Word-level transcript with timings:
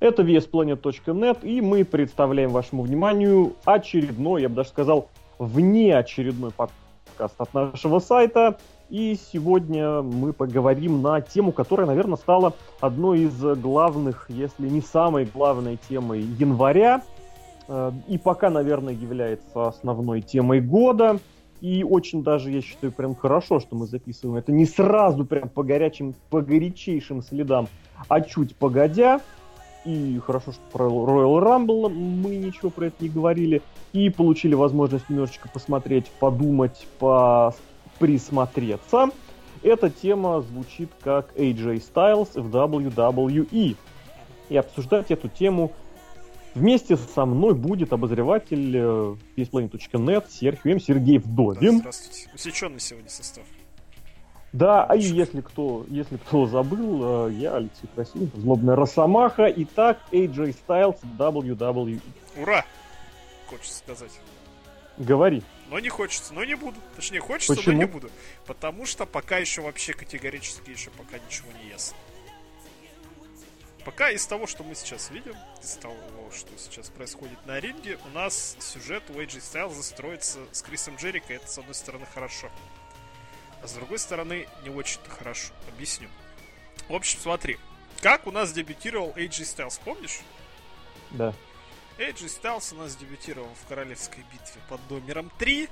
Это 0.00 0.22
VSPlanet.net, 0.22 1.44
и 1.44 1.60
мы 1.60 1.84
представляем 1.84 2.50
вашему 2.50 2.82
вниманию 2.82 3.54
очередной, 3.64 4.42
я 4.42 4.48
бы 4.48 4.54
даже 4.54 4.68
сказал, 4.68 5.08
внеочередной 5.40 6.52
подкаст 6.52 7.34
от 7.40 7.52
нашего 7.52 7.98
сайта. 7.98 8.58
И 8.90 9.16
сегодня 9.16 10.02
мы 10.02 10.32
поговорим 10.32 11.02
на 11.02 11.20
тему, 11.20 11.50
которая, 11.50 11.88
наверное, 11.88 12.16
стала 12.16 12.54
одной 12.80 13.22
из 13.22 13.40
главных, 13.60 14.26
если 14.28 14.68
не 14.68 14.80
самой 14.80 15.24
главной 15.24 15.78
темой 15.88 16.20
января. 16.20 17.02
Э, 17.66 17.90
и 18.06 18.18
пока, 18.18 18.50
наверное, 18.50 18.94
является 18.94 19.66
основной 19.66 20.20
темой 20.20 20.60
года. 20.60 21.18
И 21.60 21.82
очень 21.82 22.22
даже, 22.22 22.52
я 22.52 22.62
считаю, 22.62 22.92
прям 22.92 23.16
хорошо, 23.16 23.58
что 23.58 23.74
мы 23.74 23.86
записываем 23.86 24.36
это 24.38 24.52
не 24.52 24.64
сразу 24.64 25.24
прям 25.26 25.48
по 25.48 25.64
горячим, 25.64 26.14
по 26.30 26.40
горячейшим 26.40 27.20
следам, 27.20 27.66
а 28.08 28.20
чуть 28.20 28.54
погодя. 28.54 29.20
И 29.84 30.18
хорошо, 30.18 30.52
что 30.52 30.60
про 30.72 30.86
Royal 30.86 31.42
Rumble 31.42 31.88
мы 31.88 32.36
ничего 32.36 32.70
про 32.70 32.86
это 32.86 32.96
не 33.02 33.08
говорили. 33.08 33.62
И 33.92 34.10
получили 34.10 34.54
возможность 34.54 35.08
немножечко 35.08 35.48
посмотреть, 35.48 36.06
подумать, 36.20 36.86
по... 36.98 37.54
присмотреться. 37.98 39.10
Эта 39.62 39.90
тема 39.90 40.40
звучит 40.42 40.90
как 41.02 41.34
AJ 41.36 41.82
Styles 41.92 42.40
в 42.40 42.54
WWE. 42.54 43.76
И 44.48 44.56
обсуждать 44.56 45.10
эту 45.10 45.28
тему 45.28 45.72
вместе 46.54 46.96
со 46.96 47.24
мной 47.24 47.54
будет 47.54 47.92
обозреватель 47.92 48.76
э, 48.76 49.14
faceplane.net 49.36 50.24
Серхио 50.30 50.72
М. 50.72 50.80
Сергей 50.80 51.18
Вдовин. 51.18 51.76
Да, 51.76 51.90
здравствуйте. 51.90 52.30
Усеченный 52.34 52.80
сегодня 52.80 53.08
состав. 53.08 53.44
Да, 54.52 54.84
а 54.84 54.96
если 54.96 55.40
кто, 55.40 55.84
если 55.88 56.16
кто 56.16 56.46
забыл, 56.48 57.28
э, 57.28 57.32
я 57.34 57.56
Алексей 57.56 57.88
Красильников, 57.94 58.40
Злобная 58.40 58.76
Росомаха. 58.76 59.52
Итак, 59.54 60.00
AJ 60.10 60.56
Styles 60.66 60.98
WWE. 61.18 62.00
Ура! 62.36 62.64
Хочется 63.46 63.78
сказать. 63.78 64.20
Говори. 64.96 65.42
Но 65.70 65.78
не 65.78 65.90
хочется, 65.90 66.32
но 66.32 66.44
не 66.44 66.54
буду. 66.54 66.78
Точнее, 66.96 67.20
хочется, 67.20 67.54
Почему? 67.54 67.74
но 67.74 67.78
не 67.78 67.86
буду. 67.86 68.10
Потому 68.46 68.86
что 68.86 69.04
пока 69.04 69.36
еще 69.38 69.60
вообще 69.60 69.92
категорически 69.92 70.70
еще 70.70 70.90
пока 70.90 71.18
ничего 71.18 71.48
не 71.62 71.70
ясно. 71.70 71.96
Пока 73.84 74.10
из 74.10 74.26
того, 74.26 74.46
что 74.46 74.64
мы 74.64 74.74
сейчас 74.74 75.10
видим, 75.10 75.34
из 75.62 75.74
того, 75.74 75.94
что 76.34 76.50
сейчас 76.58 76.88
происходит 76.90 77.38
на 77.46 77.58
ринге, 77.60 77.98
у 78.10 78.14
нас 78.14 78.56
сюжет 78.60 79.02
у 79.08 79.14
AJ 79.14 79.38
Styles 79.38 79.82
строится 79.82 80.40
с 80.52 80.62
Крисом 80.62 80.96
Джерика, 80.96 81.32
это, 81.32 81.46
с 81.46 81.58
одной 81.58 81.74
стороны, 81.74 82.06
хорошо. 82.12 82.48
А 83.62 83.66
с 83.66 83.72
другой 83.72 83.98
стороны, 83.98 84.48
не 84.62 84.70
очень-то 84.70 85.10
хорошо. 85.10 85.52
Объясню. 85.68 86.08
В 86.88 86.94
общем, 86.94 87.18
смотри. 87.20 87.58
Как 88.00 88.26
у 88.26 88.30
нас 88.30 88.52
дебютировал 88.52 89.10
AJ 89.16 89.42
Styles, 89.42 89.80
помнишь? 89.84 90.20
Да. 91.10 91.34
AJ 91.98 92.40
Styles 92.40 92.74
у 92.74 92.78
нас 92.78 92.94
дебютировал 92.94 93.50
в 93.54 93.68
Королевской 93.68 94.24
битве 94.32 94.60
под 94.68 94.80
номером 94.88 95.32
3. 95.38 95.68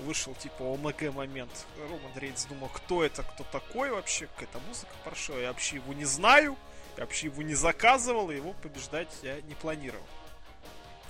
Вышел 0.00 0.34
типа 0.34 0.62
ОМГ 0.62 1.14
момент. 1.14 1.66
Роман 1.80 2.12
Рейнс 2.16 2.44
думал, 2.44 2.68
кто 2.68 3.02
это, 3.02 3.22
кто 3.22 3.44
такой 3.44 3.90
вообще, 3.90 4.26
какая-то 4.26 4.60
музыка 4.68 4.92
прошла. 5.02 5.36
Я 5.36 5.48
вообще 5.48 5.76
его 5.76 5.92
не 5.94 6.04
знаю, 6.04 6.56
я 6.96 7.04
вообще 7.04 7.26
его 7.26 7.42
не 7.42 7.54
заказывал, 7.54 8.30
и 8.30 8.36
его 8.36 8.52
побеждать 8.52 9.08
я 9.22 9.40
не 9.40 9.54
планировал. 9.54 10.06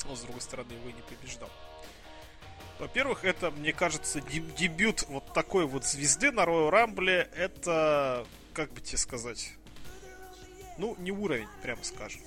Но 0.05 0.15
с 0.15 0.21
другой 0.21 0.41
стороны, 0.41 0.73
его 0.73 0.89
и 0.89 0.93
не 0.93 1.03
побеждал. 1.03 1.51
Во-первых, 2.79 3.25
это, 3.25 3.51
мне 3.51 3.73
кажется, 3.73 4.21
дебют 4.21 5.05
вот 5.09 5.33
такой 5.33 5.67
вот 5.67 5.85
звезды 5.85 6.31
на 6.31 6.41
Royal 6.41 6.71
Rumble. 6.71 7.27
Это, 7.35 8.27
как 8.53 8.71
бы 8.73 8.81
тебе 8.81 8.99
сказать, 8.99 9.53
ну, 10.77 10.95
не 10.99 11.11
уровень, 11.11 11.49
прямо 11.63 11.83
скажем. 11.85 12.21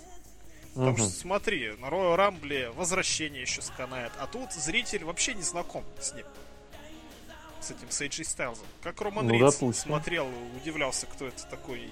Потому 0.74 0.92
Мгм. 0.92 0.98
что, 0.98 1.10
смотри, 1.10 1.70
на 1.80 1.86
Royal 1.88 2.16
Rumble 2.18 2.72
возвращение 2.74 3.42
еще 3.42 3.62
сканает, 3.62 4.12
а 4.18 4.26
тут 4.28 4.52
зритель 4.54 5.04
вообще 5.04 5.34
не 5.36 5.42
знаком 5.44 5.84
с 6.00 6.14
ним. 6.14 6.26
С 7.62 7.72
этим, 7.72 7.90
с 7.92 8.02
AJ 8.02 8.24
Стайлзом. 8.24 8.66
Как 8.82 9.02
Роман 9.02 9.28
Ну, 9.28 9.34
Рейнс 9.34 9.56
допустим. 9.56 9.84
смотрел, 9.84 10.28
удивлялся, 10.56 11.06
кто 11.08 11.28
это 11.28 11.46
такой 11.48 11.90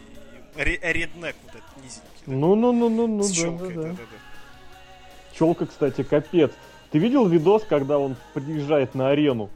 ре- 0.56 0.80
реднек 0.82 1.36
вот 1.44 1.56
этот 1.56 1.78
низенький. 1.84 2.02
да, 2.26 2.32
Ну-ну-ну-ну-ну, 2.34 3.24
да, 3.24 3.34
да, 3.52 3.68
да. 3.68 3.82
да-да-да. 3.82 5.36
Челка, 5.38 5.66
кстати, 5.66 6.04
капец. 6.04 6.52
Ты 6.92 7.00
видел 7.00 7.28
видос, 7.28 7.64
когда 7.68 8.00
он 8.00 8.16
приезжает 8.34 8.96
на 8.96 9.10
арену? 9.10 9.50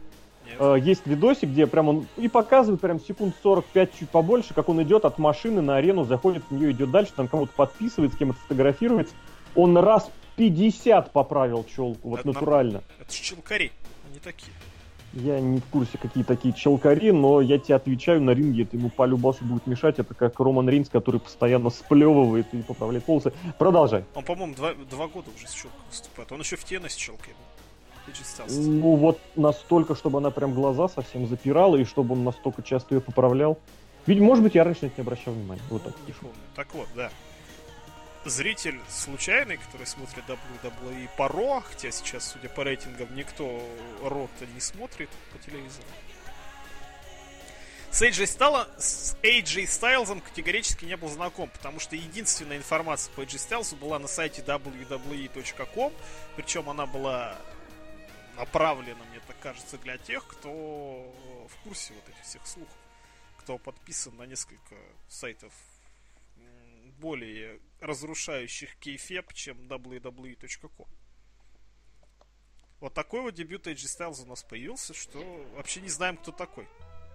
Нет. 0.46 0.56
Э, 0.60 0.76
есть 0.80 1.06
видосик, 1.06 1.50
где 1.50 1.66
прям 1.66 1.90
он 1.90 2.08
и 2.18 2.28
показывает 2.28 2.82
прям 2.82 3.00
секунд 3.00 3.36
45 3.42 4.00
чуть 4.00 4.10
побольше, 4.10 4.54
как 4.54 4.70
он 4.70 4.82
идет 4.84 5.06
от 5.06 5.18
машины 5.18 5.62
на 5.62 5.78
арену, 5.78 6.04
заходит 6.04 6.44
в 6.50 6.54
нее, 6.54 6.72
идет 6.72 6.92
дальше, 6.92 7.14
там 7.16 7.28
кому-то 7.28 7.54
подписывает, 7.56 8.14
с 8.14 8.18
кем-то 8.18 8.38
фотографируется. 8.40 9.16
Он 9.56 9.78
раз 9.78 10.10
50 10.36 11.12
поправил 11.12 11.64
челку, 11.64 12.10
вот 12.10 12.20
Это 12.20 12.28
натурально. 12.30 12.84
Это 13.00 13.12
ж 13.12 13.16
челкари, 13.16 13.72
они 14.10 14.20
такие. 14.20 14.52
Я 15.14 15.42
не 15.42 15.60
в 15.60 15.66
курсе, 15.66 15.98
какие 15.98 16.24
такие 16.24 16.54
челкари, 16.54 17.12
но 17.12 17.42
я 17.42 17.60
тебе 17.60 17.76
отвечаю, 17.76 18.22
на 18.22 18.32
ринге 18.32 18.64
это 18.64 18.78
ему 18.78 18.90
по 18.90 19.06
любасу 19.06 19.44
будет 19.44 19.68
мешать. 19.68 20.00
Это 20.00 20.14
как 20.14 20.40
Роман 20.40 20.70
Рейнс, 20.70 20.90
который 20.90 21.20
постоянно 21.20 21.70
сплевывает 21.70 22.54
и 22.54 22.62
поправляет 22.62 23.06
волосы. 23.08 23.34
Продолжай. 23.58 24.06
Он, 24.16 24.24
по-моему, 24.24 24.56
два, 24.56 24.74
два 24.90 25.08
года 25.08 25.30
уже 25.36 25.48
с 25.48 25.52
челкой 25.52 25.80
выступает. 25.90 26.32
Он 26.32 26.40
еще 26.40 26.56
в 26.56 26.64
TNA 26.64 26.90
с 26.90 26.96
челкой 26.96 27.34
был. 27.34 27.52
Ну 28.50 28.96
вот 28.96 29.20
настолько, 29.36 29.96
чтобы 29.96 30.20
она 30.20 30.32
прям 30.32 30.54
глаза 30.54 30.88
совсем 30.88 31.28
запирала, 31.28 31.76
и 31.76 31.84
чтобы 31.84 32.14
он 32.14 32.24
настолько 32.24 32.64
часто 32.64 32.96
ее 32.96 33.02
поправлял. 33.02 33.60
Видимо, 34.08 34.28
может 34.28 34.44
быть, 34.44 34.56
я 34.56 34.64
раньше 34.64 34.84
на 34.84 34.88
это 34.88 34.96
не 34.98 35.02
обращал 35.04 35.34
внимания. 35.34 35.62
Вот 35.70 35.84
так. 35.84 35.94
Не 36.08 36.14
помню. 36.14 36.36
Так 36.56 36.68
вот, 36.74 36.88
да. 36.96 37.12
Зритель 38.24 38.80
случайный, 38.88 39.58
который 39.58 39.88
смотрит 39.88 40.24
WWE 40.28 41.10
по 41.18 41.28
Ро, 41.28 41.62
хотя 41.62 41.90
сейчас, 41.90 42.32
судя 42.32 42.50
по 42.50 42.64
рейтингам, 42.64 43.16
никто 43.16 43.68
Ро-то 44.04 44.46
не 44.46 44.60
смотрит 44.60 45.10
по 45.32 45.40
телевизору. 45.40 45.88
С 47.90 48.02
AJ, 48.04 48.28
Стала, 48.28 48.70
с 48.78 49.18
AJ 49.24 49.68
Стайлзом 49.68 50.22
категорически 50.22 50.86
не 50.86 50.96
был 50.96 51.10
знаком, 51.10 51.50
потому 51.50 51.80
что 51.80 51.96
единственная 51.96 52.58
информация 52.58 53.12
по 53.14 53.22
AJ 53.22 53.40
Стайлзу 53.40 53.76
была 53.76 53.98
на 53.98 54.08
сайте 54.08 54.42
www.com, 54.44 55.94
причем 56.36 56.70
она 56.70 56.86
была 56.86 57.38
направлена, 58.38 59.04
мне 59.10 59.20
так 59.28 59.38
кажется, 59.40 59.78
для 59.80 59.98
тех, 59.98 60.26
кто 60.26 60.50
в 61.50 61.64
курсе 61.64 61.94
вот 61.94 62.08
этих 62.08 62.24
всех 62.24 62.46
слухов, 62.48 62.78
кто 63.40 63.58
подписан 63.58 64.16
на 64.16 64.24
несколько 64.24 64.76
сайтов 65.10 65.52
более 67.02 67.60
разрушающих 67.82 68.76
кейфеп, 68.78 69.34
чем 69.34 69.58
www.com. 69.68 70.88
Вот 72.80 72.94
такой 72.94 73.22
вот 73.22 73.34
дебют 73.34 73.68
AJ 73.68 73.76
Styles 73.76 74.24
у 74.24 74.30
нас 74.30 74.44
появился, 74.44 74.94
что 74.94 75.20
вообще 75.56 75.82
не 75.82 75.90
знаем, 75.90 76.18
кто 76.18 76.32
такой. 76.32 76.68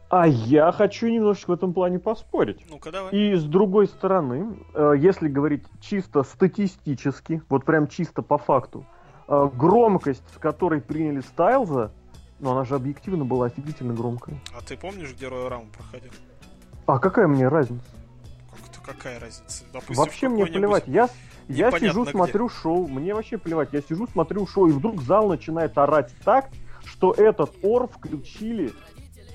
А 0.09 0.29
я 0.29 0.71
хочу 0.71 1.09
немножечко 1.09 1.51
в 1.51 1.55
этом 1.55 1.73
плане 1.73 1.99
поспорить. 1.99 2.65
Ну-ка 2.71 2.93
давай. 2.93 3.13
И 3.13 3.35
с 3.35 3.45
другой 3.45 3.89
стороны, 3.89 4.57
э, 4.75 4.93
если 4.99 5.29
говорить 5.29 5.65
чисто 5.81 6.23
статистически, 6.23 7.43
вот 7.49 7.65
прям 7.65 7.89
чисто 7.89 8.23
по 8.23 8.39
факту, 8.39 8.87
э, 9.27 9.49
громкость, 9.55 10.23
с 10.33 10.39
которой 10.39 10.81
приняли 10.81 11.21
Стайлза, 11.21 11.91
ну 12.39 12.53
она 12.53 12.65
же 12.65 12.77
объективно 12.77 13.25
была 13.25 13.47
офигительно 13.47 13.95
громкая. 13.95 14.39
А 14.57 14.63
ты 14.63 14.77
помнишь, 14.77 15.13
где 15.13 15.27
Royal 15.27 15.51
Rumble 15.51 15.73
проходил? 15.73 16.13
А 16.87 17.01
какая 17.01 17.27
мне 17.27 17.49
разница? 17.49 17.85
Как-то 18.67 18.93
какая 18.93 19.21
разница? 19.21 19.65
Допустим, 19.73 19.97
вообще 19.97 20.29
в 20.29 20.33
мне 20.33 20.47
плевать. 20.47 20.85
Я, 20.87 21.09
я 21.49 21.71
сижу, 21.79 22.03
где. 22.03 22.13
смотрю 22.13 22.49
шоу, 22.49 22.87
мне 22.89 23.15
вообще 23.15 23.39
плевать. 23.39 23.71
Я 23.73 23.81
сижу, 23.81 24.07
смотрю 24.07 24.47
шоу, 24.47 24.69
и 24.69 24.73
вдруг 24.73 25.03
зал 25.03 25.29
начинает 25.29 25.77
орать 25.79 26.13
так, 26.25 26.49
что 26.85 27.13
этот 27.13 27.53
ор 27.63 27.89
включили 27.89 28.73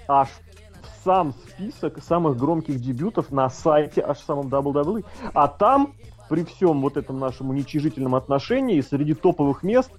аж 0.07 0.29
в 0.29 1.03
сам 1.03 1.33
список 1.33 2.03
самых 2.03 2.37
громких 2.37 2.79
дебютов 2.79 3.31
на 3.31 3.49
сайте 3.49 4.01
аж 4.01 4.19
самом 4.19 4.47
WWE. 4.47 5.05
А 5.33 5.47
там, 5.47 5.93
при 6.29 6.43
всем 6.43 6.81
вот 6.81 6.97
этом 6.97 7.19
нашем 7.19 7.49
уничижительном 7.49 8.15
отношении, 8.15 8.81
среди 8.81 9.13
топовых 9.13 9.63
мест 9.63 9.91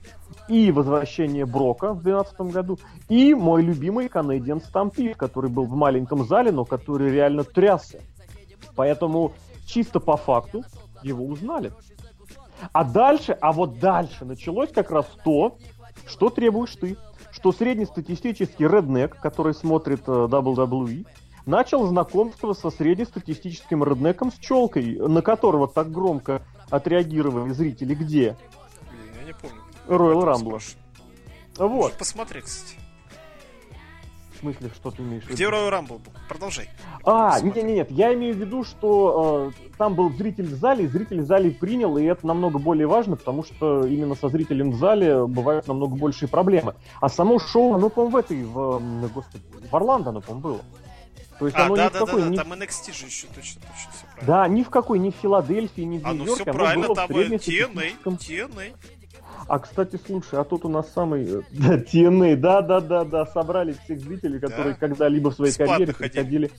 и 0.48 0.70
возвращение 0.70 1.46
Брока 1.46 1.94
в 1.94 2.02
2012 2.02 2.52
году, 2.52 2.78
и 3.08 3.34
мой 3.34 3.62
любимый 3.62 4.06
Canadian 4.06 4.62
Stampede, 4.62 5.14
который 5.14 5.50
был 5.50 5.64
в 5.64 5.74
маленьком 5.74 6.24
зале, 6.24 6.52
но 6.52 6.64
который 6.64 7.10
реально 7.10 7.44
трясся. 7.44 8.00
Поэтому 8.74 9.32
чисто 9.66 10.00
по 10.00 10.16
факту 10.16 10.64
его 11.02 11.24
узнали. 11.24 11.72
А 12.72 12.84
дальше, 12.84 13.36
а 13.40 13.52
вот 13.52 13.78
дальше 13.78 14.24
началось 14.24 14.70
как 14.72 14.90
раз 14.90 15.06
то, 15.24 15.56
что 16.06 16.30
требуешь 16.30 16.76
ты. 16.76 16.96
Что 17.32 17.50
среднестатистический 17.50 18.68
реднек, 18.68 19.18
который 19.18 19.54
смотрит 19.54 20.02
э, 20.06 20.12
WWE, 20.12 21.06
начал 21.46 21.86
знакомство 21.86 22.52
со 22.52 22.70
среднестатистическим 22.70 23.82
реднеком 23.82 24.30
с 24.30 24.36
челкой, 24.36 24.96
на 24.96 25.22
которого 25.22 25.66
так 25.66 25.90
громко 25.90 26.42
отреагировали 26.70 27.52
зрители 27.52 27.94
где? 27.94 28.36
Блин, 28.90 29.14
я 29.20 29.26
не 29.26 29.32
помню. 29.32 29.62
Rumble. 29.88 30.60
спрашиваю. 30.60 30.82
Вот. 31.56 31.94
Посмотреть, 31.94 32.44
кстати. 32.44 32.81
Смысле, 34.42 34.70
что 34.74 34.90
ты 34.90 35.02
имеешь 35.02 35.22
в 35.22 35.26
виду? 35.26 35.34
Где 35.34 35.44
Royal 35.44 35.70
Rumble 35.70 35.88
был? 35.98 36.12
Продолжай. 36.28 36.68
А, 37.04 37.40
нет, 37.40 37.56
нет, 37.56 37.64
нет, 37.64 37.90
я 37.90 38.12
имею 38.14 38.34
в 38.34 38.38
виду, 38.38 38.64
что 38.64 39.52
э, 39.56 39.70
там 39.78 39.94
был 39.94 40.10
зритель 40.12 40.46
в 40.46 40.54
зале, 40.54 40.84
и 40.84 40.88
зритель 40.88 41.20
в 41.22 41.26
зале 41.26 41.50
принял, 41.50 41.96
и 41.96 42.04
это 42.04 42.26
намного 42.26 42.58
более 42.58 42.86
важно, 42.86 43.16
потому 43.16 43.44
что 43.44 43.86
именно 43.86 44.14
со 44.14 44.28
зрителем 44.28 44.72
в 44.72 44.76
зале 44.76 45.26
бывают 45.26 45.66
намного 45.68 45.96
большие 45.96 46.28
проблемы. 46.28 46.74
А 47.00 47.08
само 47.08 47.38
шоу, 47.38 47.74
оно, 47.74 47.88
по-моему, 47.88 48.16
в 48.16 48.16
этой, 48.18 48.44
в, 48.44 49.08
господи, 49.14 49.42
в 49.70 49.74
Орландо, 49.76 50.10
оно, 50.10 50.20
по-моему, 50.20 50.42
было. 50.48 50.60
То 51.38 51.46
есть 51.46 51.58
А, 51.58 51.66
оно 51.66 51.76
да, 51.76 51.84
ни 51.86 51.88
в 51.88 51.92
да, 51.92 51.98
да, 52.00 52.06
какой, 52.06 52.22
да, 52.22 52.28
ни- 52.28 52.36
там 52.36 52.52
NXT 52.52 52.92
же 52.94 53.06
еще 53.06 53.26
точно, 53.28 53.62
точно, 53.62 53.92
все 53.92 54.06
правильно. 54.14 54.26
да, 54.26 54.48
ни 54.48 54.62
в 54.62 54.70
какой, 54.70 54.98
ни 55.00 55.10
в 55.10 55.14
Филадельфии, 55.16 55.80
ни 55.82 55.98
в 55.98 56.04
А, 56.06 56.08
ну 56.10 56.18
Нью-Йорке, 56.18 56.42
все 56.44 56.52
правильно, 56.52 56.88
в 56.88 56.94
там 56.94 57.10
э, 57.10 57.14
TNA, 57.14 57.92
TNA. 58.04 58.72
А, 59.48 59.58
кстати, 59.58 59.98
слушай, 60.06 60.38
а 60.38 60.44
тут 60.44 60.64
у 60.64 60.68
нас 60.68 60.90
самый 60.92 61.24
э, 61.24 61.42
да, 61.52 61.76
TNA, 61.76 62.36
да-да-да-да, 62.36 63.26
собрали 63.26 63.72
всех 63.84 64.00
зрителей, 64.00 64.38
которые 64.40 64.74
Да. 64.74 64.80
когда-либо 64.80 65.30
в 65.30 65.34
своей 65.34 65.50
Бесплатно 65.52 65.86
карьере 65.92 65.92
ходили. 65.92 66.50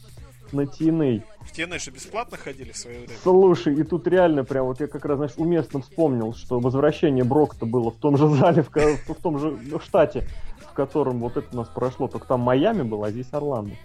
на 0.51 0.61
TNA. 0.61 1.23
В 1.41 1.51
TNA 1.57 1.79
же 1.79 1.91
бесплатно 1.91 2.37
ходили 2.37 2.71
в 2.71 2.77
свое 2.77 2.99
время. 2.99 3.13
Слушай, 3.23 3.75
и 3.75 3.83
тут 3.83 4.07
реально 4.07 4.43
прям 4.43 4.65
вот 4.67 4.79
я 4.79 4.87
как 4.87 5.03
раз, 5.05 5.17
знаешь, 5.17 5.33
уместно 5.37 5.81
вспомнил, 5.81 6.33
что 6.33 6.59
возвращение 6.59 7.23
Брокта 7.23 7.65
было 7.65 7.89
в 7.91 7.95
том 7.97 8.17
же 8.17 8.27
зале, 8.29 8.61
в, 8.63 8.69
в 8.69 9.15
том 9.21 9.39
же 9.39 9.57
штате, 9.83 10.27
в 10.69 10.73
котором 10.73 11.19
вот 11.19 11.37
это 11.37 11.47
у 11.53 11.57
нас 11.57 11.67
прошло, 11.69 12.07
только 12.07 12.27
там 12.27 12.41
Майами 12.41 12.83
был, 12.83 13.03
а 13.03 13.09
здесь 13.11 13.27
Орландо. 13.31 13.75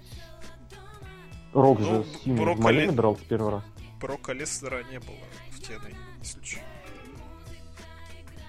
Рок 1.55 1.79
Ну, 1.81 1.85
же 1.87 2.05
с 2.05 2.23
Синой 2.25 2.55
в 2.55 2.61
Майами 2.61 2.91
дрался 2.91 3.23
первый 3.29 3.53
раз. 3.53 3.63
Брока 4.01 4.33
Леснера 4.33 4.83
не 4.93 4.99
было 4.99 5.17
в 5.51 5.59
TNA, 5.61 5.95
если 6.21 6.41
чё. 6.43 6.59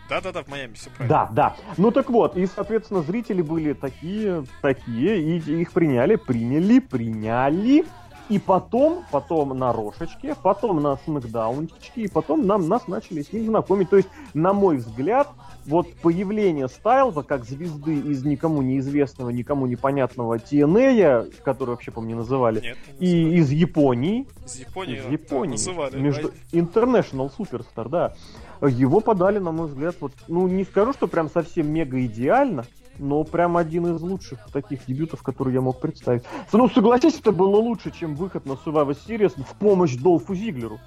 Да-да-да, 0.09 0.43
в 0.43 0.47
Майами, 0.47 0.73
все 0.73 0.89
правильно. 0.89 1.29
Да, 1.31 1.53
да. 1.53 1.55
Ну 1.77 1.91
так 1.91 2.09
вот, 2.09 2.35
и, 2.35 2.45
соответственно, 2.47 3.01
зрители 3.03 3.41
были 3.41 3.73
такие, 3.73 4.43
такие, 4.61 5.21
и 5.21 5.61
их 5.61 5.71
приняли, 5.71 6.15
приняли, 6.15 6.79
приняли. 6.79 7.85
И 8.29 8.37
потом, 8.37 9.05
потом 9.09 9.57
на 9.57 9.73
Рошечке, 9.73 10.35
потом 10.43 10.81
на 10.83 10.97
Смакдаунчике, 10.97 12.01
и 12.03 12.07
потом 12.07 12.45
нам, 12.45 12.67
нас 12.67 12.87
начали 12.87 13.23
с 13.23 13.33
ним 13.33 13.47
знакомить. 13.47 13.89
То 13.89 13.97
есть, 13.97 14.09
на 14.35 14.53
мой 14.53 14.77
взгляд, 14.77 15.27
вот 15.69 15.93
появление 16.01 16.67
Стайлза 16.67 17.21
как 17.21 17.45
звезды 17.45 17.95
из 17.99 18.25
никому 18.25 18.61
неизвестного, 18.61 19.29
никому 19.29 19.67
непонятного 19.67 20.37
TNA, 20.37 21.41
который 21.43 21.69
вообще, 21.71 21.91
по-моему, 21.91 22.15
не 22.15 22.19
называли, 22.19 22.59
Нет, 22.59 22.77
не 22.99 23.07
и 23.07 23.15
называли. 23.15 23.39
из 23.39 23.51
Японии, 23.51 24.27
из 24.45 24.55
Японии, 24.55 24.97
из 24.97 25.05
Японии, 25.11 25.51
называли. 25.51 25.99
между 25.99 26.31
International 26.51 27.31
Superstar, 27.37 27.87
да. 27.87 28.15
Его 28.61 28.99
подали, 28.99 29.37
на 29.37 29.51
мой 29.51 29.67
взгляд, 29.67 29.95
вот, 30.01 30.11
ну, 30.27 30.47
не 30.47 30.63
скажу, 30.65 30.91
что 30.93 31.07
прям 31.07 31.29
совсем 31.29 31.71
мега 31.71 32.03
идеально, 32.03 32.65
но 32.97 33.23
прям 33.23 33.55
один 33.55 33.95
из 33.95 34.01
лучших 34.01 34.39
таких 34.51 34.85
дебютов, 34.85 35.21
которые 35.23 35.53
я 35.53 35.61
мог 35.61 35.79
представить. 35.79 36.23
Ну, 36.51 36.67
согласись, 36.67 37.19
это 37.19 37.31
было 37.31 37.55
лучше, 37.55 37.91
чем 37.91 38.15
выход 38.15 38.45
на 38.45 38.53
Survivor 38.53 38.97
Series 39.07 39.41
в 39.41 39.55
помощь 39.55 39.95
Долфу 39.95 40.35
Зиглеру. 40.35 40.79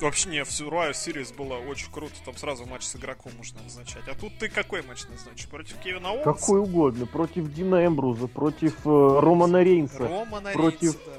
Вообще 0.00 0.28
не, 0.28 0.44
в 0.44 0.48
Survivor 0.48 0.92
Series 0.92 1.34
было 1.36 1.54
очень 1.54 1.90
круто, 1.90 2.12
там 2.24 2.36
сразу 2.36 2.64
матч 2.66 2.84
с 2.84 2.94
игроком 2.94 3.32
можно 3.36 3.60
назначать. 3.62 4.06
А 4.06 4.14
тут 4.14 4.32
ты 4.38 4.48
какой 4.48 4.82
матч 4.82 5.04
назначишь? 5.10 5.48
Против 5.48 5.76
Кевина 5.78 6.10
Оуэнса? 6.10 6.32
Какой 6.32 6.60
угодно. 6.60 7.06
Против 7.06 7.52
Дина 7.52 7.84
Эмбруза, 7.84 8.28
против 8.28 8.74
э, 8.86 9.18
Романа 9.20 9.62
Рейнса. 9.62 9.98
Романа 10.06 10.50
против- 10.52 10.82
Рейнса, 10.82 10.98
да. 11.06 11.18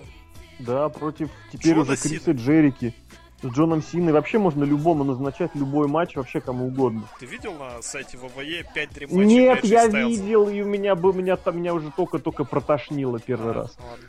Да, 0.60 0.90
против 0.90 1.30
теперь 1.52 1.74
Джона 1.74 1.81
уже 1.94 1.98
Криса 1.98 2.31
Джерики. 2.31 2.94
С 3.42 3.46
Джоном 3.48 3.81
Синой. 3.81 4.12
Вообще 4.12 4.38
можно 4.38 4.66
любому 4.66 5.06
назначать 5.06 5.52
любой 5.56 5.88
матч, 5.88 6.16
вообще 6.18 6.42
кому 6.42 6.68
угодно. 6.68 7.04
Ты 7.22 7.25
видел 7.25 7.54
на 7.54 7.82
сайте 7.82 8.18
ВВЕ 8.18 8.66
5 8.74 8.90
дрематчей 8.94 9.25
Нет, 9.25 9.64
я 9.64 9.88
видел, 9.88 10.50
и 10.50 10.62
у 10.62 10.66
меня 10.66 10.96
бы 10.96 11.14
меня 11.14 11.38
там 11.38 11.58
меня 11.58 11.74
уже 11.74 11.90
только-только 11.96 12.44
протошнило 12.44 13.18
первый 13.18 13.52
А, 13.52 13.54
раз. 13.54 13.78
ладно. 13.80 14.06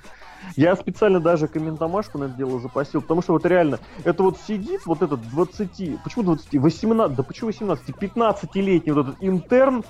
Я 0.56 0.76
специально 0.76 1.20
даже 1.20 1.48
комментомашку 1.48 2.18
на 2.18 2.24
это 2.24 2.34
дело 2.34 2.58
запасил, 2.60 3.02
потому 3.02 3.22
что 3.22 3.32
вот 3.32 3.46
реально, 3.46 3.78
это 4.04 4.22
вот 4.22 4.38
сидит 4.38 4.84
вот 4.86 5.02
этот 5.02 5.20
20, 5.30 6.02
почему 6.02 6.24
20, 6.24 6.54
18, 6.54 7.16
да 7.16 7.22
почему 7.22 7.48
18, 7.48 7.88
15-летний 7.90 8.92
вот 8.92 9.08
этот 9.08 9.16
интерн, 9.20 9.84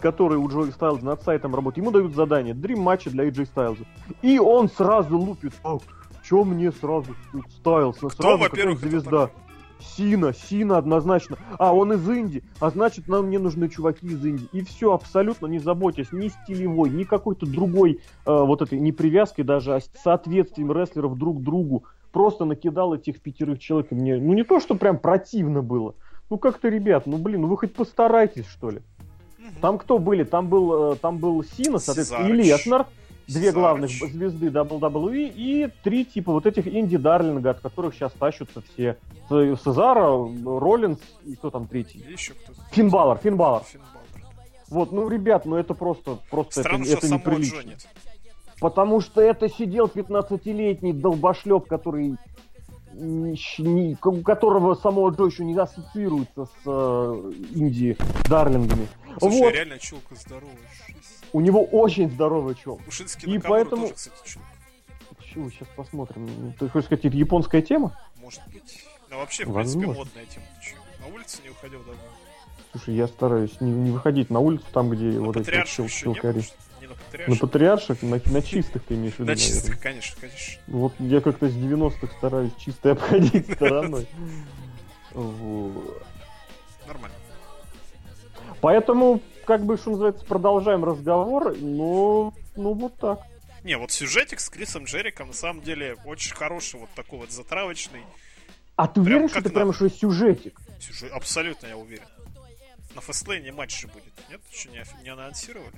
который 0.00 0.38
у 0.38 0.48
Джои 0.48 0.70
Стайлза 0.70 1.04
над 1.04 1.22
сайтом 1.22 1.54
работает, 1.54 1.78
ему 1.84 1.90
дают 1.90 2.14
задание, 2.14 2.54
дрим 2.54 2.80
матча 2.80 3.10
для 3.10 3.28
AJ 3.28 3.46
Стайлза. 3.46 3.84
И 4.22 4.38
он 4.38 4.68
сразу 4.68 5.18
лупит, 5.18 5.54
а, 5.64 5.78
чё 6.22 6.44
мне 6.44 6.72
сразу 6.72 7.14
Стайлз, 7.58 8.02
ну, 8.02 8.08
Кто, 8.08 8.22
сразу 8.22 8.38
во-первых, 8.38 8.80
звезда. 8.80 9.30
Сина, 9.80 10.32
Сина 10.32 10.78
однозначно. 10.78 11.36
А, 11.58 11.74
он 11.74 11.92
из 11.92 12.08
Индии, 12.08 12.42
а 12.60 12.70
значит, 12.70 13.08
нам 13.08 13.26
мне 13.26 13.38
нужны 13.38 13.68
чуваки 13.68 14.06
из 14.06 14.24
Индии. 14.24 14.48
И 14.52 14.62
все, 14.62 14.92
абсолютно 14.92 15.46
не 15.46 15.58
заботясь 15.58 16.12
ни 16.12 16.28
стилевой, 16.28 16.90
ни 16.90 17.04
какой-то 17.04 17.46
другой 17.46 17.94
э, 17.94 17.98
вот 18.26 18.62
этой 18.62 18.78
не 18.78 18.92
привязкой 18.92 19.44
даже, 19.44 19.74
а 19.74 19.80
соответствием 20.02 20.72
рестлеров 20.72 21.16
друг 21.18 21.42
другу. 21.42 21.84
Просто 22.12 22.44
накидал 22.44 22.94
этих 22.94 23.20
пятерых 23.20 23.58
человек. 23.58 23.92
И 23.92 23.94
мне, 23.94 24.16
ну 24.16 24.32
не 24.32 24.42
то, 24.42 24.60
что 24.60 24.74
прям 24.74 24.98
противно 24.98 25.62
было. 25.62 25.94
Ну 26.30 26.38
как-то, 26.38 26.68
ребят, 26.68 27.06
ну 27.06 27.18
блин, 27.18 27.42
ну 27.42 27.48
вы 27.48 27.56
хоть 27.56 27.74
постарайтесь, 27.74 28.46
что 28.46 28.70
ли. 28.70 28.80
Там 29.60 29.78
кто 29.78 29.98
были? 29.98 30.24
Там 30.24 30.48
был, 30.48 30.92
э, 30.92 30.96
там 30.96 31.18
был 31.18 31.44
Сина, 31.44 31.78
соответственно, 31.78 32.26
и 32.26 32.42
Сезарыч. 32.42 32.46
Леснер, 32.46 32.86
две 33.28 33.52
главных 33.52 33.90
звезды 33.90 34.46
WWE, 34.48 35.32
и 35.34 35.68
три 35.82 36.04
типа 36.04 36.32
вот 36.32 36.46
этих 36.46 36.66
инди-дарлинга, 36.66 37.50
от 37.50 37.60
которых 37.60 37.94
сейчас 37.94 38.12
тащатся 38.12 38.62
все. 38.72 38.96
Сезара, 39.28 40.06
Роллинс 40.06 41.00
и 41.24 41.34
кто 41.34 41.50
там 41.50 41.66
третий? 41.66 42.04
Еще 42.08 42.34
кто-то. 42.34 42.60
Финн 42.70 43.36
Балор. 43.36 43.62
Вот, 44.68 44.92
ну, 44.92 45.08
ребят, 45.08 45.46
ну 45.46 45.56
это 45.56 45.74
просто, 45.74 46.18
просто 46.30 46.60
Странно, 46.60 46.84
это, 46.84 47.06
это 47.06 47.14
неприлично. 47.14 47.60
Джо 47.60 47.68
нет. 47.68 47.88
Потому 48.60 49.00
что 49.00 49.20
это 49.20 49.48
сидел 49.48 49.86
15-летний 49.86 50.92
долбошлеп, 50.92 51.66
который 51.66 52.16
у 52.98 54.22
которого 54.22 54.74
самого 54.74 55.10
Джо 55.10 55.26
еще 55.26 55.44
не 55.44 55.54
ассоциируется 55.56 56.46
с 56.46 56.62
э, 56.64 57.32
Индии 57.54 57.96
Дарлингами. 58.28 58.88
Слушай, 59.18 59.40
вот, 59.40 59.54
реально 59.54 59.78
чулка 59.78 60.14
здоровая. 60.14 60.56
У 61.32 61.40
него 61.40 61.64
очень 61.64 62.10
здоровый 62.10 62.54
чел. 62.54 62.80
У 62.86 62.90
Шински 62.90 63.26
И 63.26 63.38
поэтому- 63.38 63.82
тоже, 63.82 63.94
кстати, 63.94 64.16
чулка. 64.24 64.48
Чего, 65.32 65.50
сейчас 65.50 65.68
посмотрим. 65.76 66.52
Ты 66.58 66.68
хочешь 66.68 66.86
сказать, 66.86 67.04
это 67.04 67.16
японская 67.16 67.60
тема? 67.62 67.98
Может 68.22 68.40
быть. 68.52 68.84
Ну, 69.10 69.18
вообще, 69.18 69.44
в 69.44 69.52
принципе, 69.52 69.80
Возможно. 69.86 70.04
модная 70.04 70.24
тема. 70.26 70.46
Чё, 70.62 70.76
На 71.00 71.14
улице 71.14 71.38
не 71.44 71.50
уходил 71.50 71.78
давно. 71.80 72.00
Слушай, 72.72 72.94
я 72.94 73.06
стараюсь 73.06 73.60
не, 73.60 73.70
не 73.70 73.90
выходить 73.90 74.30
на 74.30 74.40
улицу, 74.40 74.64
там, 74.72 74.90
где 74.90 75.04
На 75.04 75.20
вот 75.22 75.36
эти 75.36 75.44
Патриарших 75.46 75.90
чел- 75.92 76.08
не 76.10 76.14
челкари. 76.14 76.38
ли? 76.38 76.44
Не 76.80 76.86
на 76.86 76.92
На 76.92 76.96
Патриарших. 77.00 77.40
патриарших, 77.40 78.02
на, 78.02 78.20
на 78.32 78.42
чистых 78.42 78.82
ты 78.84 78.94
имеешь 78.94 79.14
в 79.14 79.18
виду, 79.20 79.30
На 79.30 79.36
чистых, 79.36 79.62
наверное. 79.64 79.82
конечно, 79.82 80.16
конечно. 80.20 80.62
Вот 80.66 80.92
я 80.98 81.20
как-то 81.20 81.48
с 81.48 81.54
90-х 81.54 82.08
стараюсь 82.18 82.52
чисто 82.58 82.92
обходить 82.92 83.52
стороной. 83.52 84.06
Нормально. 86.86 87.16
Поэтому, 88.60 89.20
как 89.46 89.64
бы, 89.64 89.76
что 89.76 89.90
называется, 89.90 90.24
продолжаем 90.24 90.84
разговор, 90.84 91.56
но, 91.58 92.34
ну, 92.56 92.74
вот 92.74 92.98
так. 92.98 93.20
Не, 93.64 93.78
вот 93.78 93.90
сюжетик 93.90 94.40
с 94.40 94.48
Крисом 94.48 94.84
Джериком 94.84 95.28
на 95.28 95.34
самом 95.34 95.62
деле 95.62 95.96
очень 96.04 96.34
хороший, 96.34 96.78
вот 96.80 96.90
такой 96.94 97.20
вот 97.20 97.30
затравочный. 97.30 98.02
А 98.76 98.86
ты 98.86 98.94
Прям 98.94 99.04
уверен, 99.06 99.28
что 99.28 99.38
это 99.38 99.48
надо. 99.48 99.54
прям 99.60 99.72
что 99.72 99.88
сюжетик? 99.88 100.60
Сюжет, 100.80 101.10
абсолютно 101.12 101.66
я 101.68 101.76
уверен. 101.76 102.04
На 102.94 103.00
фестлейне 103.00 103.52
матч 103.52 103.80
же 103.80 103.88
будет, 103.88 104.12
нет? 104.30 104.40
Еще 104.52 104.68
не, 104.70 104.84
не 105.02 105.08
анонсировали? 105.10 105.72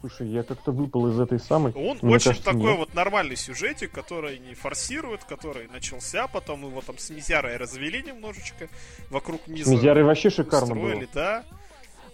Слушай, 0.00 0.28
я 0.28 0.44
как-то 0.44 0.70
выпал 0.70 1.08
из 1.08 1.18
этой 1.18 1.40
самой. 1.40 1.72
Он 1.72 1.98
Мне 2.02 2.14
очень 2.16 2.26
кажется, 2.30 2.44
такой 2.44 2.62
нет. 2.70 2.78
вот 2.78 2.94
нормальный 2.94 3.34
сюжетик, 3.36 3.90
который 3.90 4.38
не 4.38 4.54
форсирует, 4.54 5.24
который 5.24 5.66
начался, 5.68 6.28
потом 6.28 6.64
его 6.66 6.80
там 6.82 6.98
с 6.98 7.10
Мизярой 7.10 7.56
развели 7.56 8.02
немножечко, 8.02 8.68
вокруг 9.10 9.40
С 9.44 9.48
низа 9.48 9.72
Мизярой 9.72 10.04
вообще 10.04 10.30
шикарно 10.30 10.74
устроили, 10.74 11.00
было. 11.00 11.08
да. 11.14 11.44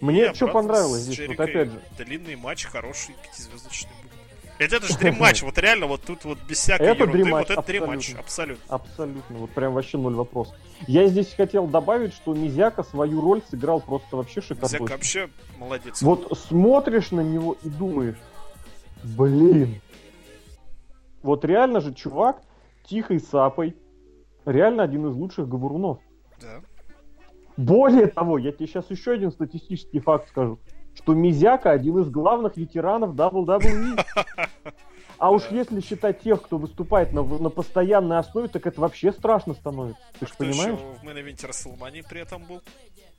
Мне 0.01 0.33
что 0.33 0.47
понравилось 0.47 1.01
здесь, 1.01 1.27
вот 1.27 1.39
опять 1.39 1.69
же. 1.69 1.81
Длинный 1.97 2.35
матч, 2.35 2.65
хороший, 2.65 3.15
пятизвездочный 3.23 3.91
будет. 4.01 4.11
Это, 4.57 4.77
это 4.77 4.87
же 4.87 5.11
матч, 5.19 5.43
вот 5.43 5.57
реально, 5.57 5.87
вот 5.87 6.01
тут 6.01 6.23
вот 6.23 6.37
без 6.47 6.57
всякой 6.59 6.87
Это 6.87 7.03
ерунды, 7.03 7.29
вот 7.29 7.49
это 7.49 7.61
дрим 7.61 7.87
матч, 7.87 8.13
абсолютно. 8.15 8.63
абсолютно. 8.73 9.37
Вот 9.37 9.51
прям 9.51 9.73
вообще 9.73 9.97
ноль 9.97 10.15
вопрос. 10.15 10.53
Я 10.87 11.07
здесь 11.07 11.33
хотел 11.33 11.67
добавить, 11.67 12.13
что 12.13 12.33
Мизяка 12.33 12.83
свою 12.83 13.21
роль 13.21 13.41
сыграл 13.49 13.81
просто 13.81 14.15
вообще 14.15 14.41
шикарно. 14.41 14.87
вообще 14.87 15.29
молодец. 15.57 16.01
Вот 16.01 16.37
смотришь 16.37 17.11
на 17.11 17.21
него 17.21 17.57
и 17.63 17.69
думаешь, 17.69 18.17
блин. 19.03 19.81
Вот 21.21 21.43
реально 21.43 21.81
же 21.81 21.93
чувак 21.93 22.41
тихой 22.87 23.19
сапой, 23.19 23.75
реально 24.45 24.83
один 24.83 25.09
из 25.09 25.15
лучших 25.15 25.49
говорунов. 25.49 25.99
Да. 26.39 26.61
Более 27.57 28.07
того, 28.07 28.37
я 28.37 28.51
тебе 28.51 28.67
сейчас 28.67 28.89
еще 28.89 29.11
один 29.11 29.31
статистический 29.31 29.99
факт 29.99 30.29
скажу, 30.29 30.59
что 30.93 31.13
Мизяка 31.13 31.71
один 31.71 31.99
из 31.99 32.09
главных 32.09 32.57
ветеранов 32.57 33.15
WWE. 33.15 34.03
А 35.17 35.31
уж 35.31 35.43
если 35.49 35.79
считать 35.79 36.21
тех, 36.21 36.41
кто 36.41 36.57
выступает 36.57 37.13
на, 37.13 37.23
на 37.23 37.49
постоянной 37.49 38.19
основе, 38.19 38.49
так 38.49 38.67
это 38.67 38.81
вообще 38.81 39.13
страшно 39.13 39.53
становится. 39.53 40.01
Ты 40.19 40.27
же 40.27 40.33
Кто 40.33 40.43
понимаешь? 40.43 40.77
еще 40.77 40.99
в 41.01 41.03
мейн-эвенте 41.03 41.47
Расселмании 41.47 42.03
при 42.07 42.21
этом 42.21 42.43
был? 42.43 42.61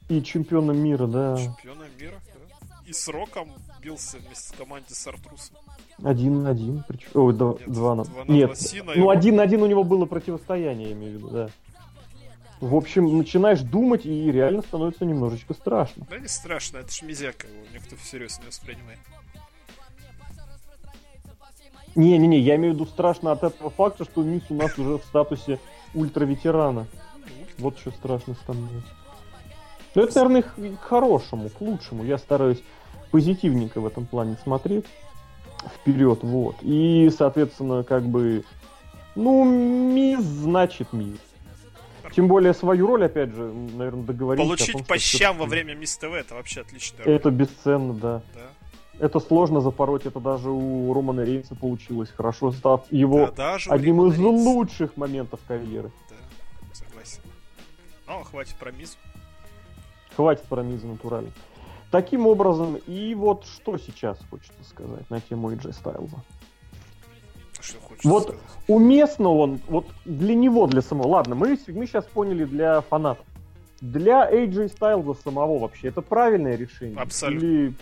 И 0.08 0.22
чемпионом 0.22 0.76
мира, 0.76 1.06
да. 1.06 1.38
Чемпионом 1.38 1.88
мира, 1.98 2.20
да. 2.26 2.76
и 2.86 2.92
с 2.92 3.08
Роком 3.08 3.48
бился 3.82 4.18
вместе 4.18 4.48
с 4.48 4.52
командой 4.52 4.92
с 4.92 5.06
Артрусом. 5.06 5.56
Один 6.02 6.42
на 6.42 6.50
один. 6.50 6.84
Причем... 6.86 7.08
Ой, 7.14 7.32
два, 7.32 7.52
Нет, 7.52 7.72
два 7.72 7.94
на... 7.94 8.04
два 8.04 8.24
на 8.24 8.30
Нет, 8.30 8.46
два 8.48 8.56
Сина 8.56 8.92
ну 8.94 9.10
и 9.10 9.16
один 9.16 9.36
на 9.36 9.42
один 9.42 9.62
у 9.62 9.66
него 9.66 9.82
было 9.82 10.04
противостояние, 10.04 10.90
я 10.90 10.94
имею 10.94 11.12
в 11.12 11.14
виду, 11.16 11.28
да. 11.30 11.50
В 12.60 12.74
общем, 12.74 13.18
начинаешь 13.18 13.60
думать, 13.60 14.06
и 14.06 14.32
реально 14.32 14.62
становится 14.62 15.04
немножечко 15.04 15.52
страшно. 15.52 16.06
Да 16.08 16.18
не 16.18 16.28
страшно, 16.28 16.78
это 16.78 16.90
ж 16.90 17.02
мизяка, 17.02 17.46
его 17.46 17.66
никто 17.74 17.96
всерьез 17.96 18.38
не 18.40 18.46
воспринимает. 18.46 18.98
Не-не-не, 21.94 22.38
я 22.38 22.56
имею 22.56 22.72
в 22.72 22.76
виду 22.76 22.86
страшно 22.86 23.32
от 23.32 23.42
этого 23.42 23.70
факта, 23.70 24.04
что 24.04 24.22
Мисс 24.22 24.44
у 24.50 24.54
нас 24.54 24.78
уже 24.78 24.98
в 24.98 25.04
статусе 25.04 25.58
ультраветерана. 25.94 26.86
Вот 27.58 27.78
что 27.78 27.90
страшно 27.90 28.34
становится. 28.34 28.92
Но 29.94 30.02
это, 30.02 30.14
наверное, 30.16 30.42
к- 30.42 30.78
к 30.78 30.80
хорошему, 30.82 31.48
к 31.48 31.60
лучшему. 31.60 32.04
Я 32.04 32.18
стараюсь 32.18 32.62
позитивненько 33.10 33.80
в 33.80 33.86
этом 33.86 34.04
плане 34.06 34.36
смотреть 34.42 34.84
вперед, 35.74 36.18
вот. 36.22 36.56
И, 36.60 37.10
соответственно, 37.16 37.82
как 37.82 38.04
бы, 38.04 38.44
ну, 39.14 39.42
мисс 39.44 40.22
значит 40.22 40.92
мисс. 40.92 41.18
Тем 42.16 42.28
более 42.28 42.54
свою 42.54 42.86
роль, 42.86 43.04
опять 43.04 43.28
же, 43.34 43.52
наверное, 43.52 44.04
договориться. 44.04 44.46
о 44.46 44.48
Получить 44.48 44.72
том, 44.72 44.84
по 44.84 44.98
щам 44.98 45.36
во 45.36 45.44
время 45.44 45.74
Мисс 45.74 45.98
ТВ 45.98 46.04
это 46.04 46.34
вообще 46.34 46.62
отличная 46.62 47.04
роль. 47.04 47.14
Это 47.14 47.30
бесценно, 47.30 47.92
да. 47.92 48.22
Да. 48.34 49.04
Это 49.04 49.20
сложно 49.20 49.60
запороть, 49.60 50.06
это 50.06 50.18
даже 50.18 50.48
у 50.48 50.94
Романа 50.94 51.20
Рейнса 51.26 51.54
получилось 51.54 52.08
хорошо, 52.08 52.52
став 52.52 52.90
его 52.90 53.30
Да, 53.36 53.58
одним 53.68 54.06
из 54.06 54.18
Рейнса. 54.18 54.48
лучших 54.48 54.96
моментов 54.96 55.40
карьеры. 55.46 55.90
Да, 56.08 56.16
согласен. 56.72 57.20
Ну, 58.06 58.24
хватит 58.24 58.56
про 58.56 58.72
Мизу. 58.72 58.96
Хватит 60.16 60.44
про 60.44 60.62
Миза 60.62 60.86
натурально. 60.86 61.32
Таким 61.90 62.26
образом, 62.26 62.76
и 62.86 63.14
вот 63.14 63.44
что 63.44 63.76
сейчас 63.76 64.18
хочется 64.30 64.64
сказать 64.64 65.10
на 65.10 65.20
тему 65.20 65.52
AJ 65.52 65.74
Стайлза. 65.74 66.16
Что 67.66 67.80
хочешь 67.80 68.04
Вот 68.04 68.22
сказать? 68.24 68.40
уместно 68.68 69.28
он, 69.30 69.60
вот 69.66 69.86
для 70.04 70.34
него, 70.34 70.66
для 70.66 70.82
самого. 70.82 71.08
Ладно, 71.08 71.34
мы, 71.34 71.58
мы 71.68 71.86
сейчас 71.86 72.04
поняли 72.04 72.44
для 72.44 72.80
фанатов. 72.80 73.26
Для 73.80 74.30
AJ 74.30 74.68
Стайлза 74.68 75.14
самого 75.14 75.58
вообще 75.58 75.88
это 75.88 76.00
правильное 76.00 76.56
решение? 76.56 76.98
Абсолютно. 76.98 77.46
Или 77.46 77.74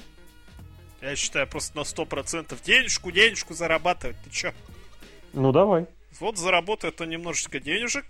Я 1.03 1.17
считаю, 1.17 1.47
просто 1.47 1.77
на 1.77 1.83
100% 1.83 2.57
денежку, 2.65 3.13
денежку 3.13 3.55
зарабатывать. 3.55 4.17
Ты 4.25 4.31
чё? 4.31 4.53
Ну 5.35 5.53
давай. 5.53 5.87
Вот 6.19 6.39
заработает 6.39 7.01
он 7.01 7.11
немножечко 7.11 7.61
денежек. 7.61 8.07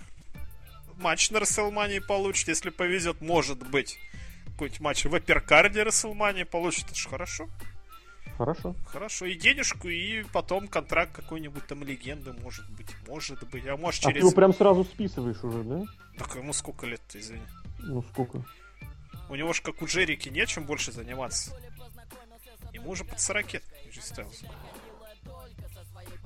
Матч 0.99 1.31
на 1.31 1.41
Расселмании 1.41 1.99
получит. 1.99 2.49
Если 2.49 2.71
повезет, 2.71 3.21
может 3.21 3.59
быть, 3.69 3.99
какой-нибудь 4.53 4.81
матч 4.81 5.05
в 5.05 5.15
Апперкарде 5.15 5.83
Расселмании 5.83 6.45
получит. 6.45 6.87
Это 6.87 6.95
ж 6.95 7.09
хорошо. 7.09 7.49
Хорошо. 8.37 8.75
Хорошо. 8.87 9.27
И 9.27 9.35
денежку, 9.37 9.89
и 9.89 10.25
потом 10.33 10.67
контракт 10.69 11.13
какой-нибудь 11.13 11.67
там 11.67 11.83
легенды, 11.85 12.33
может 12.33 12.69
быть. 12.71 12.89
Может 13.07 13.49
быть. 13.49 13.67
А 13.67 13.77
может 13.77 14.01
А 14.05 14.09
ты 14.09 14.13
через... 14.15 14.23
его 14.23 14.31
прям 14.33 14.53
сразу 14.55 14.85
списываешь 14.85 15.43
уже, 15.45 15.63
да? 15.63 15.85
Так 16.19 16.35
ему 16.37 16.53
сколько 16.53 16.87
лет-то, 16.87 17.19
извини. 17.21 17.43
Ну 17.79 18.03
сколько? 18.13 18.43
У 19.29 19.35
него 19.37 19.53
же, 19.53 19.63
как 19.63 19.81
у 19.83 19.87
Джерики, 19.87 20.29
нечем 20.29 20.65
больше 20.65 20.93
заниматься. 20.93 21.57
Ему 22.73 22.91
уже 22.91 23.05
под 23.05 23.21
40 23.21 23.47
AJ 23.55 23.63
Styles. 24.01 24.45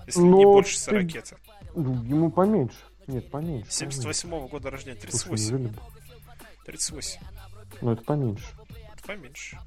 Если 0.07 0.21
не 0.21 0.29
Но 0.31 0.43
больше 0.43 0.75
ты- 0.75 0.81
40 0.81 1.38
Ну, 1.75 2.03
ему 2.05 2.31
поменьше. 2.31 2.77
Нет, 3.07 3.31
поменьше. 3.31 3.71
78 3.71 4.49
года 4.49 4.71
рождения, 4.71 4.97
поменьше. 4.99 5.19
Слушай, 5.19 5.38
38. 5.38 5.59
неужели? 5.59 5.75
38. 6.67 7.21
Ну, 7.83 7.93
это 7.93 8.03
поменьше. 8.05 8.45
Поменьше. 9.09 9.59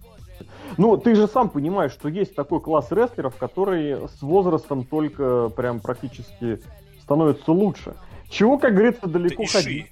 Ну, 0.77 0.97
ты 0.97 1.15
же 1.15 1.27
сам 1.27 1.49
понимаешь, 1.49 1.93
что 1.93 2.09
есть 2.09 2.35
такой 2.35 2.61
класс 2.61 2.91
рестлеров, 2.91 3.35
которые 3.37 4.07
с 4.07 4.21
возрастом 4.21 4.85
только 4.85 5.49
прям 5.49 5.79
практически 5.79 6.61
становятся 7.01 7.51
лучше. 7.51 7.95
Чего, 8.29 8.59
как 8.59 8.73
говорится, 8.73 9.07
далеко 9.07 9.43
Иши. 9.43 9.51
ходить? 9.51 9.91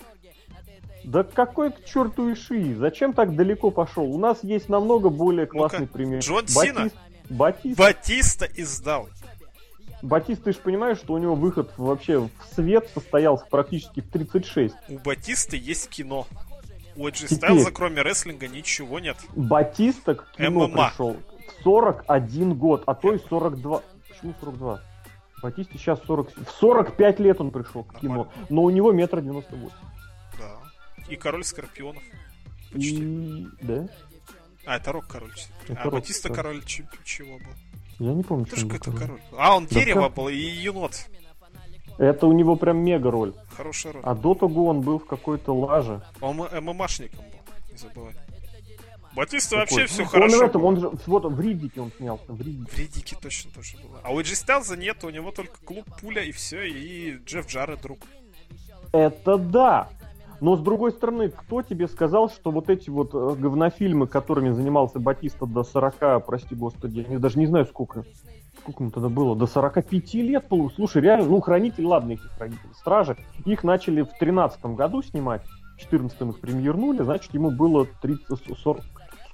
Да 1.04 1.24
какой 1.24 1.72
к 1.72 1.84
черту 1.84 2.32
Иши? 2.32 2.76
Зачем 2.76 3.14
так 3.14 3.36
далеко 3.36 3.72
пошел? 3.72 4.04
У 4.04 4.20
нас 4.20 4.44
есть 4.44 4.70
намного 4.70 5.10
более 5.10 5.48
классный 5.48 5.88
пример. 5.88 6.20
Джон 6.22 6.48
Сина? 6.48 6.82
Батист, 6.84 6.96
Батист, 7.32 7.80
Батиста 7.80 8.46
издал. 8.56 9.10
Батист, 10.04 10.44
ты 10.44 10.54
же 10.54 10.60
понимаешь, 10.60 11.00
что 11.00 11.14
у 11.14 11.18
него 11.18 11.34
выход 11.34 11.72
вообще 11.78 12.20
в 12.20 12.30
свет 12.54 12.88
состоялся 12.94 13.46
практически 13.50 14.02
в 14.02 14.10
36. 14.10 14.76
У 14.90 15.00
Батисты 15.00 15.58
есть 15.58 15.90
кино. 15.90 16.28
У 17.00 17.08
AJ 17.08 17.14
Теперь. 17.14 17.38
Стайлза, 17.38 17.72
кроме 17.72 18.02
рестлинга, 18.02 18.50
ничего 18.50 19.00
нет. 19.00 19.16
Батиста 19.34 20.16
к 20.16 20.32
кино 20.34 20.68
ММА. 20.68 20.90
пришел 20.90 21.16
в 21.48 21.64
41 21.64 22.54
год, 22.56 22.84
а 22.88 22.94
то 22.94 23.14
и 23.14 23.20
42. 23.30 23.82
Почему 24.10 24.34
42? 24.42 24.82
Батисте 25.42 25.78
сейчас 25.78 26.02
40... 26.06 26.36
В 26.46 26.52
45 26.60 27.20
лет 27.22 27.40
он 27.40 27.52
пришел 27.52 27.86
к 27.86 28.00
кино, 28.02 28.26
Нормально. 28.26 28.48
но 28.50 28.64
у 28.64 28.70
него 28.70 28.92
метр 28.92 29.22
девяносто 29.22 29.56
восемь. 29.56 29.78
Да. 30.38 30.58
И 31.08 31.16
король 31.16 31.46
скорпионов. 31.46 32.04
Почти. 32.74 32.98
И... 32.98 33.48
Да? 33.62 33.88
А, 34.66 34.76
это 34.76 34.92
Рок 34.92 35.08
король. 35.08 35.32
Это 35.70 35.80
а 35.80 35.84
Рок, 35.86 35.94
Батиста 35.94 36.34
король 36.34 36.62
чего 36.66 37.38
был? 37.38 37.54
Я 38.00 38.14
не 38.14 38.24
помню, 38.24 38.46
Тоже 38.46 38.68
какой-то 38.68 38.92
король. 38.92 39.22
А, 39.38 39.56
он 39.56 39.68
Да 39.68 39.76
дерево 39.76 40.08
как? 40.08 40.16
был 40.16 40.28
и 40.28 40.36
енот. 40.36 41.08
Это 42.00 42.28
у 42.28 42.32
него 42.32 42.56
прям 42.56 42.78
мега 42.78 43.12
роль. 43.12 43.34
Хорошая 43.56 43.94
роль. 43.94 44.02
А 44.06 44.16
до 44.16 44.34
того 44.34 44.68
он 44.68 44.82
был 44.82 45.00
в 45.00 45.06
какой-то 45.06 45.54
лаже. 45.54 46.02
Он 46.22 46.38
ММАшником 46.38 47.20
был, 47.20 47.54
не 47.72 47.78
забывай. 47.78 48.14
Батиста 49.16 49.58
вообще 49.58 49.86
все 49.86 50.04
Он 50.04 50.08
хорошо. 50.08 50.38
в 50.38 50.42
этом, 50.42 50.64
он 50.64 50.80
же 50.80 50.92
вот 51.08 51.26
в 51.26 51.40
Риддике 51.42 51.82
он 51.82 51.92
снялся, 51.98 52.32
в 52.32 52.40
Риддике. 52.40 52.72
В 52.72 52.78
Ридике 52.78 53.18
точно 53.22 53.52
тоже 53.52 53.76
было. 53.78 54.00
А 54.04 54.14
у 54.14 54.20
AJ 54.20 54.36
Стайлза 54.36 54.78
нет, 54.78 55.04
у 55.04 55.10
него 55.10 55.32
только 55.32 55.58
клуб 55.66 55.86
Пуля 56.00 56.24
и 56.24 56.32
все, 56.32 56.64
и 56.64 57.18
Джефф 57.26 57.48
Джаред 57.48 57.82
друг. 57.82 58.00
Это 58.94 59.38
да. 59.38 59.90
Но 60.40 60.56
с 60.56 60.62
другой 60.62 60.92
стороны, 60.92 61.30
кто 61.30 61.62
тебе 61.64 61.88
сказал, 61.88 62.30
что 62.30 62.52
вот 62.52 62.70
эти 62.70 62.90
вот 62.90 63.14
э, 63.14 63.36
говнофильмы, 63.38 64.08
которыми 64.08 64.52
занимался 64.52 65.00
Батиста 65.00 65.46
до 65.46 65.64
40, 65.64 66.26
прости 66.26 66.56
господи, 66.56 67.06
я 67.10 67.20
даже 67.20 67.40
не 67.40 67.46
знаю 67.46 67.66
сколько, 67.66 68.06
сколько 68.70 68.84
ему 68.84 68.92
тогда 68.92 69.10
было, 69.10 69.36
до 69.36 69.48
45 69.48 70.14
лет, 70.16 70.46
слушай, 70.76 71.02
реально, 71.02 71.26
ну, 71.26 71.42
Хранитель, 71.42 71.86
ладно, 71.86 72.14
их 72.14 72.22
Хранитель, 72.38 72.70
Стражи, 72.76 73.18
их 73.46 73.64
начали 73.64 74.02
в 74.02 74.10
13 74.20 74.64
году 74.66 75.02
снимать, 75.02 75.42
в 75.76 75.82
14 75.82 76.22
их 76.22 76.40
премьернули, 76.40 77.04
значит, 77.04 77.34
ему 77.34 77.52
было 77.52 77.86
30, 77.86 78.58
40, 78.58 78.82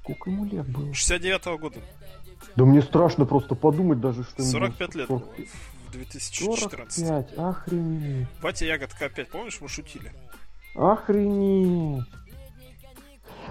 сколько 0.02 0.30
ему 0.30 0.46
лет 0.46 0.68
было? 0.70 0.94
69 0.94 1.60
года. 1.60 1.80
Да 2.56 2.66
мне 2.66 2.82
страшно 2.82 3.26
просто 3.26 3.56
подумать 3.56 4.00
даже, 4.00 4.24
что 4.24 4.42
ему 4.42 4.52
45 4.52 4.96
лет 4.96 5.08
было 5.10 5.20
45. 5.20 5.48
в 5.88 5.92
2014. 5.92 7.08
45, 7.08 7.38
охренеть. 7.38 8.28
Батя 8.42 8.66
Ягодка 8.66 9.06
опять, 9.06 9.30
помнишь, 9.30 9.60
мы 9.60 9.68
шутили? 9.68 10.14
Охренеть. 10.76 12.06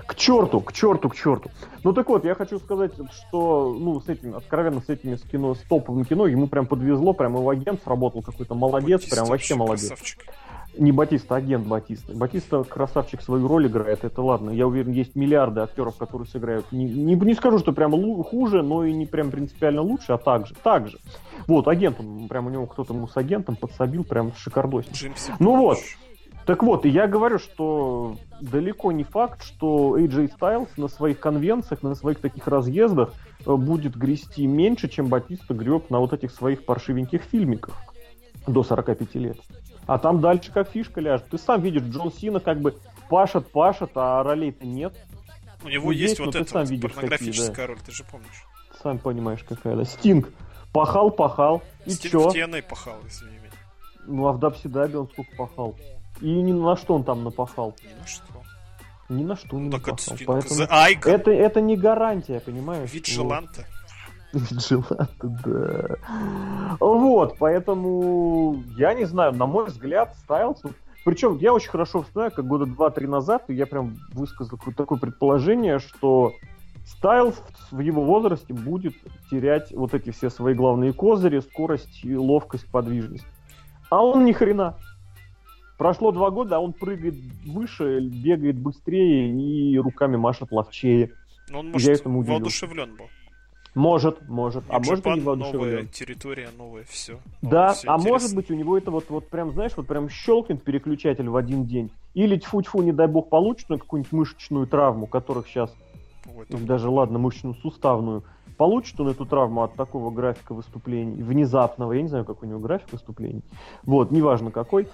К 0.06 0.14
черту, 0.14 0.61
к 0.61 0.73
черту, 0.73 1.08
к 1.08 1.16
черту. 1.16 1.50
Ну 1.82 1.92
так 1.92 2.08
вот, 2.08 2.25
я 2.25 2.34
хочу 2.34 2.58
сказать, 2.58 2.92
что, 3.12 3.75
ну, 3.78 4.00
с 4.00 4.08
этими, 4.08 4.37
откровенно, 4.37 4.80
с 4.80 4.88
этими 4.88 5.16
с 5.16 5.23
кино, 5.23 5.54
с 5.54 5.58
топовым 5.61 6.04
кино, 6.04 6.26
ему 6.26 6.46
прям 6.46 6.66
подвезло, 6.66 7.12
прям 7.12 7.37
его 7.37 7.49
агент 7.50 7.82
сработал 7.82 8.23
какой-то 8.23 8.54
молодец, 8.54 9.00
Батиста 9.00 9.16
прям 9.16 9.26
вообще 9.26 9.54
молодец. 9.54 9.88
Красавчик. 9.88 10.20
Не 10.76 10.90
Батиста, 10.92 11.37
а 11.37 11.38
агент 11.38 11.66
Батиста. 11.66 12.12
Батиста 12.14 12.64
красавчик 12.64 13.23
свою 13.23 13.46
роль 13.46 13.68
играет, 13.68 14.04
это 14.04 14.23
ладно. 14.23 14.50
Я 14.50 14.66
уверен, 14.66 14.92
есть 14.92 15.14
миллиарды 15.14 15.61
актеров, 15.61 15.96
которые 15.96 16.26
сыграют. 16.26 16.70
Не, 16.73 16.84
не, 16.84 17.14
не 17.14 17.34
скажу, 17.34 17.58
что 17.58 17.73
прям 17.73 17.92
хуже, 18.25 18.62
но 18.62 18.84
и 18.84 18.92
не 18.92 19.06
прям 19.06 19.30
принципиально 19.30 19.82
лучше, 19.82 20.12
а 20.12 20.18
так 20.18 20.46
же. 20.46 20.54
Так 20.62 20.88
же. 20.88 20.99
Вот, 21.46 21.68
агент, 21.68 22.00
он, 22.00 22.28
прям 22.28 22.46
у 22.46 22.50
него 22.50 22.66
кто-то 22.66 22.92
ему 22.92 23.06
с 23.06 23.16
агентом 23.16 23.56
подсобил, 23.56 24.04
прям 24.04 24.32
шикардосник. 24.34 24.94
Джимси 24.94 25.32
Ну 25.38 25.56
вот. 25.56 25.78
Пуч. 25.78 25.96
Так 26.46 26.62
вот, 26.62 26.84
и 26.84 26.90
я 26.90 27.06
говорю, 27.06 27.38
что 27.38 28.16
далеко 28.40 28.92
не 28.92 29.04
факт, 29.04 29.42
что 29.42 29.98
AJ 29.98 30.32
Styles 30.38 30.68
на 30.76 30.88
своих 30.88 31.18
конвенциях, 31.18 31.82
на 31.82 31.94
своих 31.94 32.20
таких 32.20 32.46
разъездах 32.46 33.14
э, 33.46 33.54
будет 33.54 33.96
грести 33.96 34.46
меньше, 34.46 34.88
чем 34.88 35.06
Батиста 35.06 35.54
греб 35.54 35.88
на 35.88 36.00
вот 36.00 36.12
этих 36.12 36.32
своих 36.32 36.66
паршивеньких 36.66 37.22
фильмиках 37.22 37.74
до 38.46 38.62
45 38.62 39.14
лет. 39.14 39.38
А 39.86 39.98
там 39.98 40.20
дальше 40.20 40.52
как 40.52 40.68
фишка 40.68 41.00
ляжет. 41.00 41.28
Ты 41.30 41.38
сам 41.38 41.62
видишь, 41.62 41.82
Джон 41.82 42.12
Сина 42.12 42.40
как 42.40 42.60
бы 42.60 42.74
пашет, 43.08 43.50
пашет, 43.50 43.90
а 43.94 44.22
ролей-то 44.22 44.66
нет. 44.66 44.94
У 45.62 45.68
него 45.68 45.86
Ну, 45.86 45.90
есть, 45.92 46.18
вот 46.20 46.34
эта 46.34 46.58
вот 46.58 46.80
порнографическая 46.80 47.48
такие, 47.48 47.66
роль, 47.66 47.78
ты 47.84 47.92
же 47.92 48.04
помнишь. 48.04 48.44
Сам 48.82 48.98
понимаешь, 48.98 49.42
какая, 49.48 49.76
да. 49.76 49.84
Стинг. 49.84 50.30
Пахал, 50.72 51.10
пахал. 51.10 51.62
И 51.86 51.90
Стинг 51.90 52.12
чё? 52.12 52.28
в 52.28 52.34
TNA 52.34 52.62
пахал, 52.62 52.96
не 53.02 53.38
меня. 53.38 53.50
Ну, 54.06 54.26
а 54.26 54.32
в 54.32 54.38
Дабсидабе 54.38 54.98
он 54.98 55.08
сколько 55.08 55.34
пахал. 55.36 55.74
И 56.21 56.30
ни 56.42 56.52
на 56.52 56.76
что 56.76 56.94
он 56.94 57.04
там 57.04 57.25
напахал. 57.25 57.75
Ни 57.83 58.00
на 58.00 58.06
что. 58.06 58.25
Ни 59.09 59.25
на 59.25 59.37
что 59.37 59.59
не 59.59 59.68
Ну, 59.68 59.76
это 59.76 59.78
напахал. 59.78 59.99
Стинг. 59.99 60.26
Поэтому... 60.26 60.62
Это, 60.62 61.30
это 61.30 61.61
не 61.61 61.76
гарантия, 61.76 62.40
понимаешь? 62.40 62.92
Виджиланта. 62.92 63.66
Вот. 64.33 64.42
Виджиланта, 64.50 65.09
да. 65.44 66.76
Вот, 66.80 67.37
поэтому, 67.38 68.62
я 68.76 68.94
не 68.94 69.04
знаю, 69.04 69.33
на 69.33 69.47
мой 69.47 69.66
взгляд, 69.66 70.16
Стайлс... 70.23 70.62
Причем 71.04 71.37
я 71.37 71.52
очень 71.52 71.68
хорошо 71.68 72.04
знаю, 72.12 72.30
как 72.30 72.47
года 72.47 72.64
два-три 72.64 73.06
назад 73.06 73.44
я 73.49 73.66
прям 73.66 73.99
высказал 74.12 74.59
такое 74.75 74.99
предположение, 74.99 75.78
что 75.78 76.33
Стайлз 76.87 77.37
в 77.71 77.80
его 77.80 78.02
возрасте 78.02 78.54
будет 78.54 78.94
терять 79.30 79.71
вот 79.73 79.92
эти 79.92 80.11
все 80.11 80.30
свои 80.30 80.54
главные 80.54 80.94
козыри, 80.94 81.40
скорость, 81.40 82.04
ловкость, 82.04 82.66
подвижность. 82.71 83.26
А 83.90 84.02
он 84.02 84.25
ни 84.25 84.33
хрена. 84.33 84.76
Прошло 85.76 86.12
два 86.12 86.31
года, 86.31 86.57
а 86.57 86.61
он 86.61 86.73
прыгает 86.73 87.14
выше, 87.47 88.00
бегает 88.00 88.57
быстрее 88.57 89.31
и 89.31 89.78
руками 89.78 90.16
машет 90.16 90.52
ловчее. 90.52 91.12
Но 91.50 91.61
он, 91.61 91.71
может, 91.71 91.88
Я 91.88 91.95
этому 91.95 92.23
воодушевлен 92.23 92.97
был. 92.97 93.07
Может, 93.75 94.28
может. 94.28 94.62
а 94.69 94.78
может 94.78 95.04
и 95.04 95.11
не 95.11 95.21
новая 95.21 95.85
территория, 95.87 96.49
новое 96.57 96.85
все. 96.85 97.19
Да, 97.43 97.73
все 97.73 97.88
а 97.88 97.99
может 97.99 98.35
быть 98.35 98.49
у 98.50 98.54
него 98.54 98.78
это 98.78 98.93
вот, 98.93 99.07
вот 99.09 99.28
прям, 99.28 99.50
знаешь, 99.50 99.73
вот 99.76 99.88
прям 99.88 100.09
щелкнет 100.09 100.62
переключатель 100.62 101.28
в 101.28 101.37
один 101.37 101.64
день. 101.66 101.90
Или 102.14 102.37
тьфу-тьфу, 102.37 102.83
не 102.83 102.93
дай 102.93 103.09
бог, 103.09 103.31
получит 103.31 103.69
на 103.71 103.78
какую-нибудь 103.78 104.12
мышечную 104.12 104.69
травму, 104.69 105.09
которых 105.09 105.49
сейчас, 105.49 105.75
Ой, 106.37 106.47
даже 106.50 106.88
ладно, 106.88 107.19
мышечную 107.19 107.57
суставную, 107.57 108.23
получит 108.57 109.00
он 109.00 109.09
эту 109.09 109.26
травму 109.26 109.64
от 109.64 109.75
такого 109.75 110.12
графика 110.12 110.54
выступлений, 110.54 111.21
внезапного, 111.21 111.95
я 111.95 112.02
не 112.02 112.09
знаю, 112.09 112.25
какой 112.25 112.47
у 112.47 112.50
него 112.52 112.61
график 112.61 112.93
выступлений, 112.93 113.43
вот, 113.83 114.12
неважно 114.12 114.52
какой, 114.52 114.87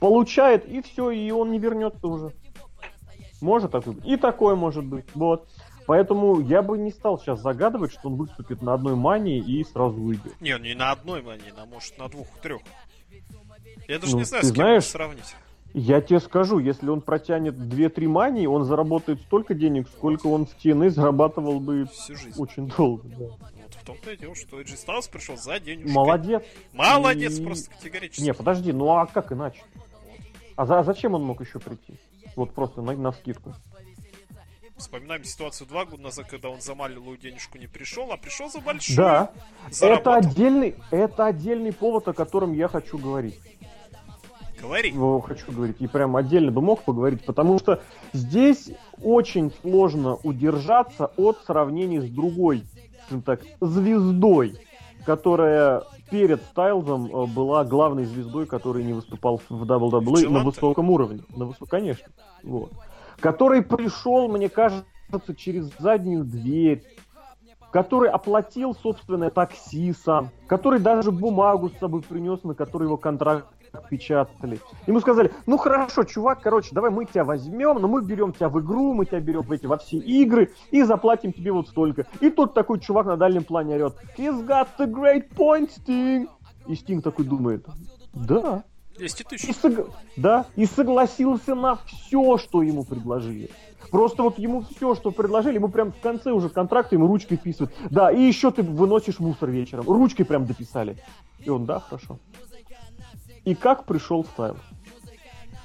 получает, 0.00 0.66
и 0.68 0.82
все, 0.82 1.10
и 1.10 1.30
он 1.30 1.50
не 1.50 1.58
вернется 1.58 2.06
уже. 2.06 2.32
Может 3.40 3.72
такой 3.72 3.94
быть. 3.94 4.06
И 4.06 4.16
такое 4.16 4.54
может 4.54 4.84
быть. 4.84 5.04
Вот. 5.14 5.48
Поэтому 5.86 6.40
я 6.40 6.62
бы 6.62 6.78
не 6.78 6.90
стал 6.90 7.18
сейчас 7.18 7.40
загадывать, 7.40 7.92
что 7.92 8.08
он 8.08 8.16
выступит 8.16 8.60
на 8.60 8.74
одной 8.74 8.96
мании 8.96 9.38
и 9.38 9.62
сразу 9.64 9.94
выйдет. 9.94 10.40
Не, 10.40 10.58
не 10.58 10.74
на 10.74 10.90
одной 10.90 11.22
мании, 11.22 11.52
а 11.56 11.64
может 11.64 11.96
на 11.98 12.08
двух-трех. 12.08 12.60
Я 13.86 14.00
даже 14.00 14.12
ну, 14.12 14.18
не 14.18 14.24
знаю, 14.24 14.42
с 14.42 14.48
кем 14.48 14.56
знаешь, 14.56 14.84
сравнить. 14.84 15.36
Я 15.74 16.00
тебе 16.00 16.20
скажу, 16.20 16.58
если 16.58 16.88
он 16.88 17.02
протянет 17.02 17.54
2-3 17.54 18.08
мании, 18.08 18.46
он 18.46 18.64
заработает 18.64 19.20
столько 19.20 19.54
денег, 19.54 19.88
сколько 19.88 20.26
он 20.26 20.46
в 20.46 20.56
TNA 20.56 20.90
зарабатывал 20.90 21.60
бы 21.60 21.86
Всю 21.92 22.16
жизнь. 22.16 22.40
очень 22.40 22.68
долго. 22.68 23.08
Да. 23.08 23.26
Том-то 23.86 24.10
и 24.10 24.16
дело, 24.16 24.34
что 24.34 24.60
Эджи 24.60 24.76
Стайлс 24.76 25.06
пришел 25.06 25.36
за 25.36 25.60
денежкой. 25.60 25.92
Молодец. 25.92 26.42
Молодец, 26.72 27.38
и... 27.38 27.44
просто 27.44 27.70
категорически. 27.70 28.22
Не, 28.22 28.34
подожди, 28.34 28.72
ну 28.72 28.90
а 28.90 29.06
как 29.06 29.30
иначе? 29.30 29.62
А 30.56 30.66
за, 30.66 30.82
зачем 30.82 31.14
он 31.14 31.22
мог 31.22 31.40
еще 31.40 31.60
прийти? 31.60 31.94
Вот 32.34 32.52
просто 32.52 32.82
на, 32.82 32.92
на 32.92 33.12
скидку. 33.12 33.54
Вспоминаем 34.76 35.22
ситуацию 35.24 35.68
два 35.68 35.84
года 35.84 36.02
назад, 36.02 36.26
когда 36.28 36.50
он 36.50 36.60
за 36.60 36.74
малую 36.74 37.16
денежку 37.16 37.58
не 37.58 37.68
пришел, 37.68 38.10
а 38.10 38.16
пришел 38.16 38.50
за 38.50 38.60
большую. 38.60 38.96
Да, 38.96 39.30
это 39.80 40.16
отдельный, 40.16 40.74
это 40.90 41.26
отдельный 41.26 41.72
повод, 41.72 42.08
о 42.08 42.12
котором 42.12 42.52
я 42.54 42.68
хочу 42.68 42.98
говорить. 42.98 43.40
Говори. 44.60 44.90
Его 44.90 45.20
хочу 45.20 45.52
говорить. 45.52 45.76
И 45.80 45.86
прям 45.86 46.16
отдельно 46.16 46.50
бы 46.50 46.60
мог 46.60 46.82
поговорить, 46.82 47.24
потому 47.24 47.58
что 47.58 47.82
здесь 48.12 48.70
очень 49.00 49.52
сложно 49.62 50.16
удержаться 50.16 51.06
от 51.16 51.38
сравнений 51.46 52.00
с 52.00 52.10
другой, 52.10 52.64
так, 53.24 53.40
звездой, 53.60 54.54
которая 55.04 55.82
перед 56.10 56.42
Стайлзом 56.42 57.06
э, 57.06 57.26
была 57.26 57.64
главной 57.64 58.04
звездой, 58.04 58.46
которая 58.46 58.82
не 58.82 58.92
выступал 58.92 59.38
в 59.48 59.50
WWE 59.50 60.28
на 60.28 60.40
высоком 60.40 60.90
уровне. 60.90 61.22
На 61.34 61.46
высоком, 61.46 61.68
конечно. 61.68 62.06
Вот. 62.42 62.72
Который 63.20 63.62
пришел, 63.62 64.28
мне 64.28 64.48
кажется, 64.48 65.34
через 65.36 65.70
заднюю 65.78 66.24
дверь, 66.24 66.84
который 67.72 68.10
оплатил 68.10 68.74
собственное 68.74 69.30
такси 69.30 69.92
сам, 69.92 70.30
который 70.46 70.80
даже 70.80 71.10
бумагу 71.10 71.70
с 71.70 71.78
собой 71.78 72.02
принес, 72.02 72.42
на 72.44 72.54
которой 72.54 72.84
его 72.84 72.96
контракт 72.96 73.46
печатали. 73.88 74.60
Ему 74.86 75.00
сказали, 75.00 75.32
ну 75.46 75.56
хорошо, 75.56 76.04
чувак, 76.04 76.40
короче, 76.42 76.70
давай 76.72 76.90
мы 76.90 77.04
тебя 77.04 77.24
возьмем, 77.24 77.80
но 77.80 77.88
мы 77.88 78.02
берем 78.02 78.32
тебя 78.32 78.48
в 78.48 78.60
игру, 78.60 78.94
мы 78.94 79.06
тебя 79.06 79.20
берем 79.20 79.42
в 79.42 79.52
эти 79.52 79.66
во 79.66 79.78
все 79.78 79.98
игры 79.98 80.52
и 80.70 80.82
заплатим 80.82 81.32
тебе 81.32 81.52
вот 81.52 81.68
столько. 81.68 82.06
И 82.20 82.30
тут 82.30 82.54
такой 82.54 82.80
чувак 82.80 83.06
на 83.06 83.16
дальнем 83.16 83.44
плане 83.44 83.74
орет, 83.74 83.94
he's 84.16 84.46
got 84.46 84.68
the 84.78 84.86
great 84.86 85.28
point, 85.34 85.70
Sting. 85.76 86.28
И 86.66 86.74
Стинг 86.74 87.04
такой 87.04 87.24
думает, 87.24 87.64
да. 88.12 88.64
200 88.96 89.22
тысяч. 89.24 89.48
И 89.48 89.52
сог... 89.52 89.90
Да, 90.16 90.46
и 90.56 90.64
согласился 90.66 91.54
на 91.54 91.76
все, 91.86 92.38
что 92.38 92.62
ему 92.62 92.84
предложили. 92.84 93.50
Просто 93.90 94.22
вот 94.22 94.38
ему 94.38 94.62
все, 94.62 94.94
что 94.94 95.10
предложили, 95.10 95.56
ему 95.56 95.68
прям 95.68 95.92
в 95.92 96.00
конце 96.00 96.32
уже 96.32 96.48
контракта 96.48 96.96
ему 96.96 97.06
ручкой 97.06 97.36
вписывают. 97.36 97.74
Да, 97.90 98.10
и 98.10 98.20
еще 98.20 98.50
ты 98.50 98.62
выносишь 98.62 99.20
мусор 99.20 99.50
вечером. 99.50 99.86
Ручкой 99.86 100.24
прям 100.24 100.46
дописали. 100.46 100.96
И 101.38 101.50
он, 101.50 101.66
да, 101.66 101.80
хорошо. 101.80 102.18
И 103.46 103.54
как 103.54 103.86
пришел 103.86 104.24
Стайлз? 104.24 104.58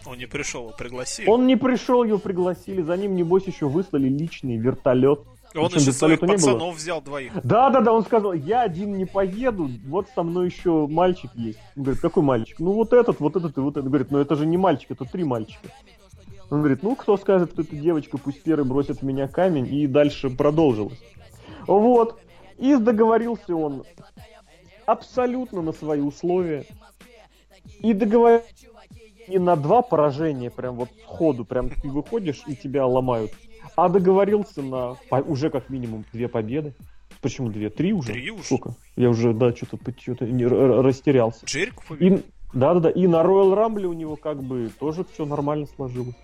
Он 0.06 0.18
не 0.18 0.28
пришел, 0.28 0.64
его 0.64 0.74
пригласили. 0.78 1.28
Он 1.28 1.48
не 1.48 1.56
пришел, 1.56 2.04
его 2.04 2.20
пригласили. 2.20 2.82
За 2.82 2.96
ним, 2.96 3.16
небось, 3.16 3.46
еще 3.46 3.68
выслали 3.68 4.08
личный 4.08 4.58
вертолет. 4.58 5.22
Он 5.56 5.68
Причем 5.68 5.82
еще 5.82 5.92
своих 5.92 6.20
пацанов 6.20 6.76
взял 6.76 7.02
двоих. 7.02 7.34
Да, 7.44 7.70
да, 7.72 7.82
да, 7.82 7.92
он 7.92 8.06
сказал, 8.06 8.34
я 8.34 8.62
один 8.62 8.98
не 8.98 9.06
поеду, 9.06 9.70
вот 9.86 10.08
со 10.16 10.24
мной 10.24 10.46
еще 10.46 10.88
мальчик 10.88 11.30
есть. 11.36 11.60
Он 11.76 11.84
говорит, 11.84 12.02
какой 12.02 12.24
мальчик? 12.24 12.60
Ну 12.60 12.72
вот 12.72 12.94
этот, 12.94 13.20
вот 13.20 13.36
этот 13.36 13.58
и 13.58 13.60
вот 13.60 13.76
этот. 13.76 13.90
Говорит, 13.90 14.12
ну 14.12 14.20
это 14.20 14.36
же 14.36 14.46
не 14.46 14.58
мальчик, 14.58 14.92
это 14.92 15.04
три 15.04 15.24
мальчика. 15.26 15.68
Он 16.50 16.60
говорит, 16.60 16.84
ну 16.84 16.96
кто 16.96 17.18
скажет, 17.18 17.52
что 17.52 17.64
это 17.64 17.76
девочка, 17.76 18.18
пусть 18.18 18.44
первый 18.44 18.64
бросит 18.64 19.02
в 19.02 19.04
меня 19.04 19.28
камень, 19.28 19.68
и 19.74 19.88
дальше 19.88 20.30
продолжилось. 20.30 21.02
Вот. 21.68 22.20
И 22.58 22.76
договорился 22.76 23.56
он 23.56 23.84
абсолютно 24.86 25.62
на 25.62 25.74
свои 25.74 26.00
условия. 26.00 26.66
И 27.80 27.94
договорились 27.94 28.46
не 29.28 29.40
на 29.40 29.56
два 29.56 29.82
поражения, 29.82 30.50
прям 30.50 30.76
вот 30.76 30.90
сходу, 31.04 31.46
прям 31.46 31.70
ты 31.70 31.90
выходишь 31.90 32.44
и 32.48 32.56
тебя 32.56 32.86
ломают, 32.86 33.32
а 33.76 33.90
договорился 33.90 34.62
на 34.62 34.98
уже 35.22 35.50
как 35.50 35.70
минимум 35.70 36.06
две 36.12 36.28
победы. 36.28 36.74
Почему 37.22 37.50
две? 37.50 37.70
Три 37.70 37.94
уже? 37.94 38.14
Три 38.14 38.32
уже. 38.32 38.44
Сколько? 38.44 38.76
Я 38.96 39.10
уже, 39.10 39.34
да, 39.34 39.56
что-то 39.56 39.94
что 40.00 40.16
растерялся. 40.82 41.46
Джерику 41.46 41.84
победил? 41.88 42.24
Да-да-да, 42.54 42.90
и 42.90 43.08
на 43.08 43.22
Royal 43.22 43.54
Rumble 43.56 43.86
у 43.86 43.94
него 43.94 44.16
как 44.18 44.44
бы 44.44 44.70
тоже 44.80 45.06
все 45.14 45.26
нормально 45.26 45.68
сложилось. 45.68 46.16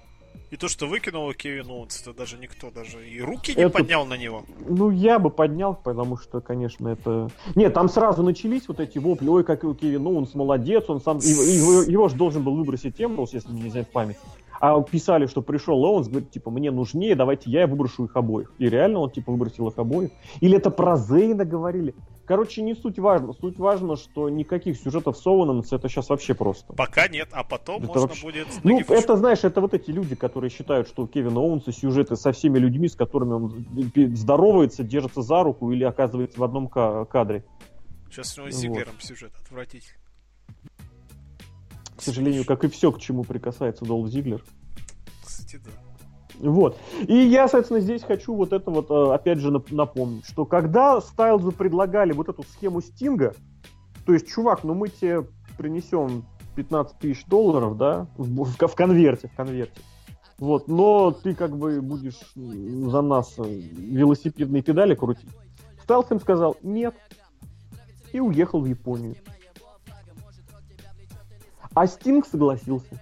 И 0.49 0.55
то, 0.55 0.69
что 0.69 0.87
выкинул 0.87 1.33
Кевин 1.33 1.69
Оуэнс, 1.69 2.01
это 2.01 2.13
даже 2.13 2.37
никто 2.37 2.71
даже 2.71 3.05
и 3.05 3.19
руки 3.21 3.53
не 3.53 3.63
это... 3.63 3.79
поднял 3.79 4.05
на 4.05 4.15
него. 4.15 4.43
Ну, 4.65 4.89
я 4.91 5.19
бы 5.19 5.29
поднял, 5.29 5.75
потому 5.75 6.17
что, 6.17 6.39
конечно, 6.39 6.87
это... 6.87 7.29
Нет, 7.55 7.73
там 7.73 7.89
сразу 7.89 8.23
начались 8.23 8.67
вот 8.69 8.79
эти 8.79 8.97
вопли, 8.97 9.27
ой, 9.27 9.43
как 9.43 9.61
Кевин 9.77 10.07
Оуэнс 10.07 10.35
молодец, 10.35 10.85
он 10.87 11.01
сам... 11.01 11.17
Его, 11.17 11.81
его 11.81 12.07
же 12.07 12.15
должен 12.15 12.43
был 12.43 12.55
выбросить 12.55 12.95
Темплс, 12.95 13.33
если 13.33 13.51
не 13.51 13.69
знает 13.69 13.91
память. 13.91 14.17
А 14.61 14.81
писали, 14.81 15.25
что 15.25 15.41
пришел 15.41 15.83
Оуэнс, 15.83 16.07
говорит, 16.07 16.31
типа, 16.31 16.49
мне 16.49 16.71
нужнее, 16.71 17.15
давайте 17.15 17.51
я 17.51 17.67
выброшу 17.67 18.05
их 18.05 18.15
обоих. 18.15 18.53
И 18.57 18.69
реально 18.69 18.99
он, 18.99 19.11
типа, 19.11 19.33
выбросил 19.33 19.67
их 19.67 19.77
обоих. 19.77 20.11
Или 20.39 20.57
это 20.57 20.71
про 20.71 20.95
Зейна 20.95 21.43
говорили. 21.43 21.93
Короче, 22.27 22.61
не 22.61 22.75
суть 22.75 22.99
важно. 22.99 23.31
Суть 23.31 23.57
важно, 23.57 23.95
что 23.95 24.29
никаких 24.29 24.77
сюжетов 24.77 25.17
с 25.17 25.25
Оуэнс 25.25 25.71
это 25.71 25.87
сейчас 25.87 26.09
вообще 26.09 26.33
просто. 26.33 26.73
Пока 26.73 27.07
нет, 27.07 27.29
а 27.31 27.45
потом 27.45 27.77
это 27.77 27.87
можно 27.87 28.01
вообще... 28.01 28.21
будет... 28.21 28.47
Ну, 28.63 28.81
это, 28.81 29.15
знаешь, 29.15 29.45
это 29.45 29.61
вот 29.61 29.73
эти 29.73 29.91
люди, 29.91 30.15
которые 30.15 30.49
считают, 30.49 30.89
что 30.89 31.03
у 31.03 31.07
Кевина 31.07 31.39
Оуэнса 31.39 31.71
сюжеты 31.71 32.17
со 32.17 32.33
всеми 32.33 32.59
людьми, 32.59 32.89
с 32.89 32.97
которыми 32.97 33.31
он 33.31 33.65
здоровается, 34.13 34.83
держится 34.83 35.21
за 35.21 35.41
руку 35.41 35.71
или 35.71 35.85
оказывается 35.85 36.37
в 36.37 36.43
одном 36.43 36.67
кадре. 36.67 37.45
Сейчас 38.11 38.37
у 38.37 38.41
него 38.41 38.51
с 38.51 38.55
Зиглером 38.55 38.93
вот. 38.93 39.03
сюжет 39.03 39.31
отвратительный. 39.41 40.01
К 41.95 42.01
сожалению, 42.01 42.43
как 42.43 42.65
и 42.65 42.67
все, 42.67 42.91
к 42.91 42.99
чему 42.99 43.23
прикасается 43.23 43.85
Долф 43.85 44.09
Зиглер. 44.09 44.43
Кстати, 45.25 45.61
да. 45.63 45.71
Вот. 46.39 46.77
И 47.07 47.15
я, 47.15 47.47
соответственно, 47.47 47.79
здесь 47.79 48.03
хочу 48.03 48.35
вот 48.35 48.53
это 48.53 48.69
вот, 48.69 48.91
э, 48.91 49.13
опять 49.13 49.39
же, 49.39 49.51
напомнить, 49.71 50.25
что 50.25 50.45
когда 50.45 51.01
Стайлзу 51.01 51.51
предлагали 51.51 52.13
вот 52.13 52.29
эту 52.29 52.43
схему 52.43 52.81
Стинга, 52.81 53.33
то 54.05 54.13
есть, 54.13 54.27
чувак, 54.27 54.63
ну 54.63 54.73
мы 54.73 54.89
тебе 54.89 55.25
принесем 55.57 56.25
15 56.55 56.97
тысяч 56.99 57.25
долларов, 57.25 57.77
да, 57.77 58.07
в, 58.17 58.43
в, 58.43 58.67
в 58.67 58.75
конверте, 58.75 59.27
в 59.27 59.35
конверте. 59.35 59.81
Вот, 60.37 60.67
но 60.67 61.11
ты 61.11 61.33
как 61.33 61.57
бы 61.57 61.81
будешь 61.81 62.19
за 62.35 63.01
нас 63.01 63.33
э, 63.39 63.43
велосипедные 63.43 64.61
педали 64.61 64.93
крутить. 64.93 65.29
Стайлз 65.83 66.11
им 66.11 66.19
сказал 66.19 66.57
нет 66.61 66.95
и 68.13 68.19
уехал 68.19 68.61
в 68.61 68.65
Японию. 68.65 69.15
А 71.73 71.87
Стинг 71.87 72.25
согласился. 72.25 72.99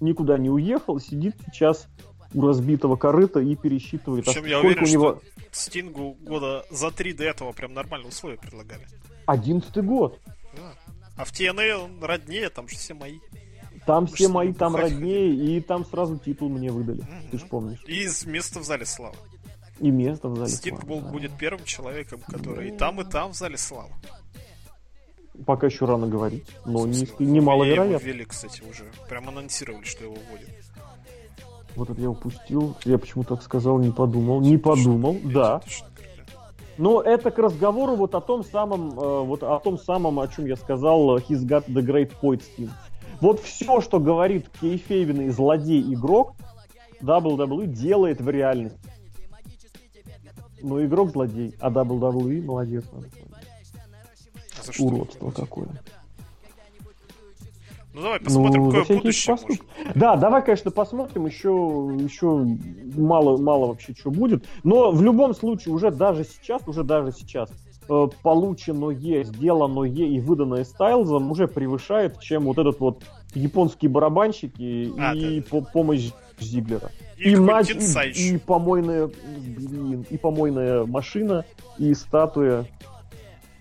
Никуда 0.00 0.38
не 0.38 0.50
уехал, 0.50 1.00
сидит 1.00 1.36
сейчас 1.46 1.88
у 2.34 2.46
разбитого 2.46 2.96
корыта 2.96 3.40
и 3.40 3.56
пересчитывает. 3.56 4.24
Причем 4.24 4.44
а 4.44 4.48
я 4.48 4.60
уверен, 4.60 4.84
у 4.84 4.86
него... 4.86 5.20
что 5.20 5.44
Стингу 5.52 6.16
года 6.20 6.64
за 6.70 6.90
три 6.90 7.12
до 7.12 7.24
этого 7.24 7.52
прям 7.52 7.74
нормальные 7.74 8.08
условия 8.08 8.36
предлагали. 8.36 8.86
Одиннадцатый 9.26 9.82
год. 9.82 10.18
Да. 10.56 10.74
А 11.16 11.24
в 11.24 11.32
TNA 11.32 11.74
он 11.74 12.02
роднее, 12.02 12.48
там 12.48 12.68
же 12.68 12.76
все 12.76 12.94
мои. 12.94 13.18
Там 13.86 14.02
Может, 14.02 14.16
все 14.16 14.28
мои, 14.28 14.52
там 14.52 14.76
роднее, 14.76 15.34
и 15.34 15.60
там 15.60 15.84
сразу 15.86 16.18
титул 16.18 16.50
мне 16.50 16.70
выдали. 16.70 17.00
Угу. 17.00 17.30
Ты 17.30 17.38
же 17.38 17.46
помнишь. 17.46 17.82
И 17.86 18.06
место 18.28 18.60
в 18.60 18.64
зале 18.64 18.84
славы. 18.84 19.16
И 19.80 19.90
место 19.90 20.28
в 20.28 20.36
зале 20.36 20.50
Стинг 20.50 20.80
славы. 20.80 20.94
Был, 20.94 21.06
да. 21.06 21.12
будет 21.12 21.32
первым 21.38 21.64
человеком, 21.64 22.20
который 22.26 22.68
и 22.68 22.76
там, 22.76 23.00
и 23.00 23.04
там 23.04 23.32
в 23.32 23.36
зале 23.36 23.56
славы. 23.56 23.92
Пока 25.46 25.68
еще 25.68 25.86
рано 25.86 26.06
говорить, 26.06 26.46
но 26.66 26.86
не, 26.86 27.08
немаловероятно. 27.18 27.90
Его 27.90 27.98
ввели, 27.98 28.24
кстати, 28.24 28.62
уже. 28.68 28.90
Прям 29.08 29.28
анонсировали, 29.28 29.84
что 29.84 30.04
его 30.04 30.14
вводят. 30.14 30.50
Вот 31.78 31.90
это 31.90 32.00
я 32.00 32.10
упустил. 32.10 32.74
Я 32.84 32.98
почему 32.98 33.22
так 33.22 33.40
сказал, 33.40 33.78
не 33.78 33.92
подумал. 33.92 34.40
Не 34.40 34.58
подумал, 34.58 35.16
да. 35.22 35.62
Но 36.76 37.00
это 37.00 37.30
к 37.30 37.38
разговору 37.38 37.94
вот 37.94 38.16
о 38.16 38.20
том 38.20 38.42
самом, 38.42 38.98
э, 38.98 39.22
вот 39.22 39.44
о 39.44 39.60
том 39.60 39.78
самом, 39.78 40.18
о 40.18 40.26
чем 40.26 40.46
я 40.46 40.56
сказал, 40.56 41.16
э, 41.16 41.20
he's 41.20 41.46
got 41.46 41.66
the 41.68 41.80
great 41.80 42.10
point 42.20 42.42
skin. 42.42 42.68
Вот 43.20 43.40
все, 43.40 43.80
что 43.80 44.00
говорит 44.00 44.48
кейфейвенный 44.60 45.28
злодей-игрок, 45.28 46.34
WWE 47.00 47.66
делает 47.66 48.20
в 48.20 48.28
реальности. 48.28 48.78
Но 50.60 50.84
игрок 50.84 51.10
злодей, 51.10 51.54
а 51.60 51.70
WWE 51.70 52.44
молодец. 52.44 52.84
Надо 52.92 53.06
а 54.58 54.64
за 54.64 54.72
что 54.72 54.82
Уродство 54.82 55.30
какое. 55.30 55.68
Ну 57.98 58.04
давай 58.04 58.20
посмотрим, 58.20 58.64
ну, 58.66 58.70
какое 58.70 58.98
будущее 58.98 59.36
может. 59.42 59.62
Да, 59.96 60.14
давай, 60.14 60.44
конечно, 60.44 60.70
посмотрим. 60.70 61.26
Еще, 61.26 61.48
еще 61.48 62.46
мало, 62.96 63.36
мало 63.38 63.66
вообще 63.66 63.92
что 63.92 64.12
будет. 64.12 64.46
Но 64.62 64.92
в 64.92 65.02
любом 65.02 65.34
случае, 65.34 65.74
уже 65.74 65.90
даже 65.90 66.22
сейчас, 66.22 66.62
уже 66.68 66.84
даже 66.84 67.10
сейчас 67.10 67.50
э, 67.88 68.06
полученное, 68.22 69.24
сделанное 69.24 69.90
и 69.90 70.20
выданное 70.20 70.62
Стайлзом 70.62 71.32
уже 71.32 71.48
превышает, 71.48 72.20
чем 72.20 72.44
вот 72.44 72.58
этот 72.58 72.78
вот 72.78 73.02
японские 73.34 73.90
барабанщики 73.90 74.92
а, 74.96 75.12
и 75.16 75.40
да, 75.40 75.60
да. 75.60 75.66
помощь 75.72 76.10
Зиглера. 76.38 76.92
И, 77.16 77.32
и, 77.32 77.36
матч, 77.36 77.70
и, 77.70 78.34
и 78.34 78.38
помойная, 78.38 79.08
блин, 79.08 80.06
и 80.08 80.16
помойная 80.16 80.86
машина, 80.86 81.44
и 81.78 81.92
статуя 81.94 82.64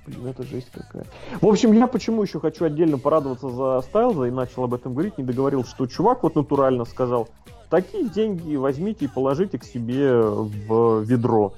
Блин, 0.07 0.25
это 0.27 0.43
жесть 0.43 0.69
какая. 0.71 1.05
В 1.41 1.45
общем, 1.45 1.73
я 1.73 1.85
почему 1.87 2.23
еще 2.23 2.39
хочу 2.39 2.63
отдельно 2.63 2.97
порадоваться 2.97 3.49
за 3.49 3.81
Стайлза 3.81 4.25
и 4.25 4.31
начал 4.31 4.63
об 4.63 4.73
этом 4.73 4.93
говорить, 4.93 5.17
не 5.17 5.23
договорил, 5.25 5.65
что 5.65 5.85
чувак 5.85 6.23
вот 6.23 6.35
натурально 6.35 6.85
сказал, 6.85 7.27
такие 7.69 8.07
деньги 8.07 8.55
возьмите 8.55 9.05
и 9.05 9.07
положите 9.09 9.59
к 9.59 9.65
себе 9.65 10.13
в 10.17 11.01
ведро. 11.01 11.53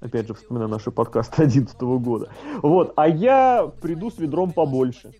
Опять 0.00 0.28
же, 0.28 0.34
вспоминая 0.34 0.68
наши 0.68 0.92
подкасты 0.92 1.42
2011 1.46 1.80
года. 1.80 2.28
Вот, 2.62 2.92
а 2.94 3.08
я 3.08 3.70
приду 3.82 4.10
с 4.10 4.18
ведром 4.18 4.52
побольше. 4.52 5.12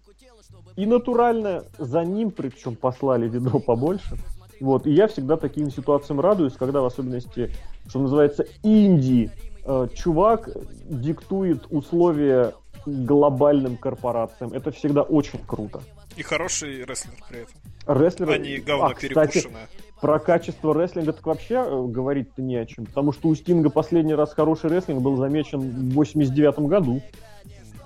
И 0.77 0.87
натурально 0.87 1.65
за 1.77 2.05
ним, 2.05 2.31
причем 2.31 2.77
послали 2.77 3.29
ведро 3.29 3.59
побольше. 3.59 4.17
Вот, 4.61 4.87
и 4.87 4.93
я 4.93 5.09
всегда 5.09 5.37
таким 5.37 5.71
ситуациям 5.71 6.21
радуюсь, 6.21 6.53
когда 6.53 6.83
в 6.83 6.85
особенности, 6.85 7.51
что 7.89 7.99
называется, 7.99 8.47
Индии, 8.63 9.31
э, 9.65 9.89
чувак 9.95 10.51
диктует 10.89 11.67
условия 11.71 12.55
глобальным 12.87 13.77
корпорациям. 13.77 14.53
Это 14.53 14.71
всегда 14.71 15.03
очень 15.03 15.39
круто. 15.47 15.83
И 16.17 16.23
хороший 16.23 16.85
рестлер 16.85 17.15
при 17.29 17.41
этом. 17.41 17.55
Рестлер... 17.87 18.31
А 18.31 18.39
не 18.39 18.59
говно 18.59 18.87
а, 18.87 18.95
кстати, 18.95 19.49
про 20.01 20.19
качество 20.19 20.75
рестлинга 20.75 21.13
так 21.13 21.27
вообще 21.27 21.57
э, 21.57 21.87
говорить-то 21.87 22.43
не 22.43 22.57
о 22.57 22.67
чем. 22.67 22.87
Потому 22.87 23.13
что 23.13 23.29
у 23.29 23.35
Стинга 23.35 23.71
последний 23.71 24.15
раз 24.15 24.33
хороший 24.33 24.71
рестлинг 24.71 25.03
был 25.03 25.17
замечен 25.17 25.61
в 25.91 25.95
89 25.95 26.59
году. 26.61 27.03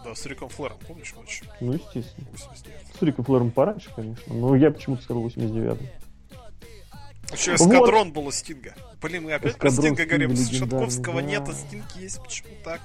Да, 0.04 0.14
с 0.14 0.26
Риком 0.26 0.48
Флэром, 0.48 0.78
помнишь 0.86 1.14
матч? 1.16 1.42
Ну, 1.60 1.72
естественно. 1.72 2.26
89. 2.32 2.80
С 2.98 3.02
Риком 3.02 3.24
Флэром 3.24 3.50
пораньше, 3.50 3.90
конечно. 3.94 4.34
Но 4.34 4.54
я 4.54 4.70
почему-то 4.70 5.02
сказал 5.02 5.24
89-м. 5.26 5.78
Еще 7.32 7.54
эскадрон 7.54 8.08
вот. 8.08 8.14
был 8.14 8.26
у 8.26 8.30
Стинга. 8.30 8.74
Блин, 9.00 9.24
мы 9.24 9.32
опять 9.32 9.52
эскадрон 9.52 9.76
про 9.76 9.82
Стинга 9.82 10.04
говорим. 10.04 10.36
Шатковского 10.36 11.22
да. 11.22 11.28
нет, 11.28 11.42
а 11.48 11.52
Стинг 11.52 11.84
есть. 11.96 12.22
Почему 12.22 12.50
так? 12.62 12.80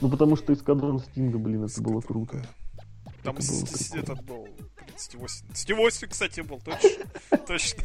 Ну 0.00 0.08
потому 0.08 0.36
что 0.36 0.52
эскадрон 0.52 1.00
Стинга, 1.00 1.38
блин, 1.38 1.64
это 1.64 1.80
было 1.82 2.00
круто. 2.00 2.42
Там 3.22 3.36
это 3.36 3.52
было 3.52 4.00
этот 4.00 4.24
был. 4.24 4.48
Стив 4.96 5.78
Остин, 5.78 6.08
кстати, 6.08 6.40
был, 6.40 6.60
точно. 6.64 7.04
точно. 7.46 7.82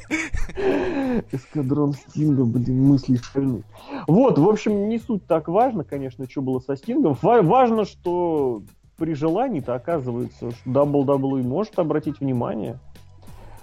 Эскадрон 1.31 1.93
Стинга, 1.93 2.45
блин, 2.45 2.83
мысли 2.83 3.17
шальные. 3.17 3.63
Вот, 4.07 4.37
в 4.37 4.47
общем, 4.47 4.87
не 4.87 4.99
суть 4.99 5.25
так 5.25 5.47
важно, 5.47 5.83
конечно, 5.83 6.29
что 6.29 6.41
было 6.41 6.59
со 6.59 6.77
Стингом. 6.77 7.17
Важно, 7.21 7.85
что 7.85 8.63
при 8.97 9.13
желании-то 9.13 9.73
оказывается, 9.73 10.51
что 10.51 10.69
WWE 10.69 11.41
может 11.43 11.79
обратить 11.79 12.19
внимание 12.19 12.79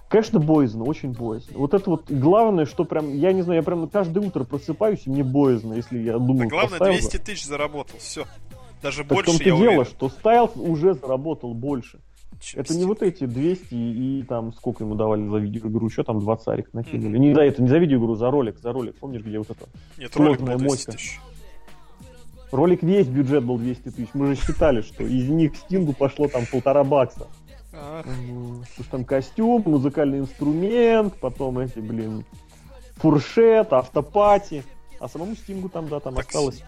Конечно, 0.09 0.40
боязно, 0.40 0.85
очень 0.85 1.12
боязно. 1.12 1.59
Вот 1.59 1.75
это 1.75 1.90
вот 1.90 2.11
главное, 2.11 2.64
что 2.64 2.85
прям, 2.85 3.14
я 3.14 3.33
не 3.33 3.42
знаю, 3.42 3.61
я 3.61 3.62
прям 3.62 3.88
каждое 3.88 4.27
утро 4.27 4.44
просыпаюсь, 4.44 5.03
и 5.05 5.11
мне 5.11 5.23
боязно, 5.23 5.75
если 5.75 5.99
я 5.99 6.14
думаю... 6.18 6.49
Да 6.49 6.68
главное, 6.68 6.79
200 6.79 7.16
тысяч 7.18 7.44
заработал, 7.44 7.99
все. 7.99 8.25
Даже 8.83 9.05
так 9.05 9.09
больше, 9.09 9.33
в 9.33 9.38
том-то 9.38 9.49
я 9.49 9.57
дело, 9.57 9.85
что 9.85 10.09
Стайлз 10.09 10.53
уже 10.57 10.94
заработал 10.94 11.53
больше. 11.53 12.01
Чем 12.40 12.61
это 12.61 12.75
не 12.77 12.85
вот 12.85 13.03
эти 13.03 13.25
200 13.25 13.75
и, 13.75 14.21
и 14.21 14.23
там 14.23 14.53
сколько 14.53 14.85
ему 14.85 14.94
давали 14.94 15.29
за 15.29 15.38
видеоигру, 15.38 15.90
что 15.90 16.05
там 16.05 16.21
20 16.21 16.49
арик 16.49 16.73
накинули. 16.73 17.16
Mm-hmm. 17.16 17.18
Не 17.18 17.35
за 17.35 17.42
это, 17.42 17.62
не 17.62 17.68
за 17.68 17.79
видеоигру, 17.79 18.14
за 18.14 18.31
ролик, 18.31 18.59
за 18.59 18.73
ролик. 18.73 18.97
Помнишь, 18.97 19.23
где 19.23 19.38
вот 19.38 19.51
это 19.51 19.66
Нет, 19.99 20.16
ролик 20.16 20.40
был 20.40 20.57
200 20.57 20.90
тысяч. 20.92 21.21
Ролик 22.53 22.83
весь 22.83 23.09
бюджет 23.09 23.44
был 23.44 23.59
200 23.59 23.90
тысяч. 23.90 24.09
Мы 24.14 24.29
же 24.29 24.37
считали, 24.37 24.83
что 24.83 25.03
из 25.03 25.29
них 25.29 25.57
Стингу 25.57 25.92
пошло 25.92 26.29
там 26.29 26.44
полтора 26.51 26.85
бакса. 26.85 27.27
Там 28.91 29.05
костюм, 29.05 29.62
музыкальный 29.67 30.21
инструмент, 30.21 31.14
потом 31.21 31.59
эти, 31.59 31.79
блин, 31.79 32.25
фуршет, 32.97 33.73
автопати. 33.73 34.64
А 35.01 35.09
самому 35.09 35.35
Стингу 35.37 35.69
там, 35.69 35.88
да, 35.88 36.01
там 36.01 36.14
такси. 36.14 36.29
осталось 36.29 36.64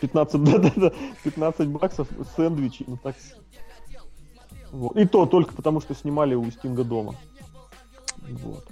15, 0.00 0.44
да, 0.44 0.58
да, 0.58 0.72
да, 0.76 0.92
15 1.24 1.68
баксов 1.68 2.08
сэндвичи 2.36 2.84
на 2.86 2.96
такси. 2.96 3.34
Вот. 4.72 4.96
И 4.96 5.06
то 5.06 5.26
только 5.26 5.54
потому, 5.54 5.80
что 5.80 5.94
снимали 5.94 6.34
у 6.34 6.50
Стинга 6.50 6.84
дома. 6.84 7.14
Вот. 8.28 8.66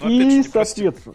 Но, 0.00 0.08
и, 0.10 0.42
же, 0.42 0.48
соответственно, 0.48 1.14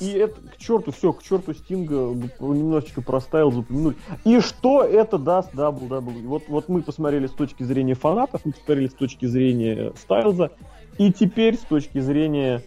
и 0.00 0.10
это, 0.10 0.40
к 0.40 0.56
черту, 0.56 0.92
все, 0.92 1.12
к 1.12 1.22
черту 1.22 1.54
Стинга 1.54 1.94
немножечко 2.40 3.00
проставил, 3.00 3.52
запомянули. 3.52 3.96
И 4.24 4.40
что 4.40 4.82
это 4.82 5.18
даст 5.18 5.54
WWE? 5.54 6.26
Вот, 6.26 6.44
вот 6.48 6.68
мы 6.68 6.82
посмотрели 6.82 7.26
с 7.26 7.32
точки 7.32 7.62
зрения 7.62 7.94
фанатов, 7.94 8.40
мы 8.44 8.52
посмотрели 8.52 8.88
с 8.88 8.94
точки 8.94 9.26
зрения 9.26 9.92
Стайлза, 9.96 10.50
и 10.98 11.12
теперь 11.12 11.56
с 11.56 11.60
точки 11.60 12.00
зрения 12.00 12.64